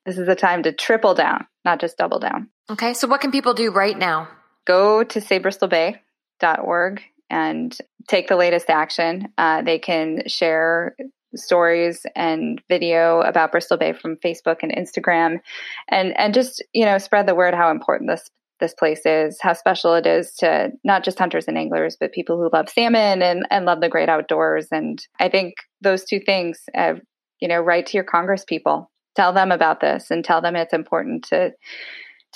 this 0.04 0.18
is 0.18 0.26
the 0.26 0.34
time 0.34 0.62
to 0.64 0.72
triple 0.72 1.14
down, 1.14 1.46
not 1.64 1.80
just 1.80 1.96
double 1.96 2.18
down. 2.18 2.48
Okay. 2.68 2.94
So 2.94 3.06
what 3.06 3.20
can 3.20 3.30
people 3.30 3.54
do 3.54 3.70
right 3.70 3.96
now? 3.96 4.28
Go 4.66 5.04
to 5.04 5.20
savebristolbay.org 5.20 7.02
and 7.30 7.78
take 8.08 8.28
the 8.28 8.36
latest 8.36 8.70
action. 8.70 9.32
Uh, 9.38 9.62
they 9.62 9.78
can 9.78 10.22
share 10.26 10.96
stories 11.34 12.06
and 12.14 12.62
video 12.68 13.20
about 13.20 13.52
Bristol 13.52 13.76
Bay 13.76 13.92
from 13.92 14.16
Facebook 14.16 14.58
and 14.62 14.72
Instagram, 14.72 15.40
and 15.88 16.16
and 16.18 16.34
just 16.34 16.62
you 16.72 16.84
know 16.84 16.98
spread 16.98 17.26
the 17.26 17.34
word 17.34 17.54
how 17.54 17.70
important 17.70 18.10
this 18.10 18.30
this 18.58 18.74
place 18.74 19.04
is, 19.04 19.38
how 19.40 19.52
special 19.52 19.94
it 19.94 20.06
is 20.06 20.32
to 20.32 20.72
not 20.82 21.04
just 21.04 21.18
hunters 21.18 21.46
and 21.46 21.58
anglers, 21.58 21.96
but 21.98 22.12
people 22.12 22.38
who 22.38 22.50
love 22.52 22.68
salmon 22.68 23.22
and 23.22 23.46
and 23.50 23.64
love 23.64 23.80
the 23.80 23.88
great 23.88 24.08
outdoors. 24.08 24.68
And 24.70 25.04
I 25.20 25.28
think 25.28 25.56
those 25.80 26.04
two 26.04 26.20
things, 26.20 26.60
uh, 26.76 26.94
you 27.40 27.48
know, 27.48 27.60
write 27.60 27.86
to 27.86 27.96
your 27.96 28.04
Congress 28.04 28.44
people, 28.44 28.90
tell 29.14 29.32
them 29.32 29.52
about 29.52 29.80
this, 29.80 30.10
and 30.10 30.24
tell 30.24 30.40
them 30.40 30.56
it's 30.56 30.72
important 30.72 31.24
to 31.28 31.52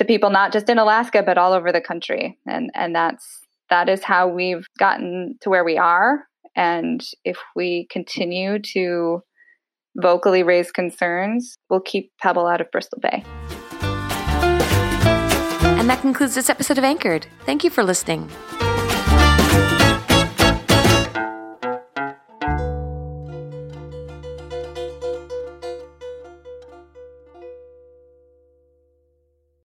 to 0.00 0.04
people 0.06 0.30
not 0.30 0.50
just 0.50 0.70
in 0.70 0.78
Alaska 0.78 1.22
but 1.22 1.36
all 1.36 1.52
over 1.52 1.70
the 1.70 1.80
country. 1.80 2.38
And 2.46 2.70
and 2.74 2.94
that's 2.94 3.42
that 3.68 3.88
is 3.88 4.02
how 4.02 4.26
we've 4.26 4.66
gotten 4.78 5.36
to 5.42 5.50
where 5.50 5.62
we 5.62 5.76
are. 5.76 6.24
And 6.56 7.04
if 7.24 7.38
we 7.54 7.86
continue 7.90 8.58
to 8.72 9.22
vocally 9.96 10.42
raise 10.42 10.72
concerns, 10.72 11.58
we'll 11.68 11.80
keep 11.80 12.12
Pebble 12.20 12.46
out 12.46 12.62
of 12.62 12.70
Bristol 12.72 12.98
Bay. 13.00 13.22
And 15.62 15.88
that 15.88 16.00
concludes 16.00 16.34
this 16.34 16.48
episode 16.48 16.78
of 16.78 16.84
Anchored. 16.84 17.26
Thank 17.44 17.62
you 17.62 17.70
for 17.70 17.84
listening. 17.84 18.30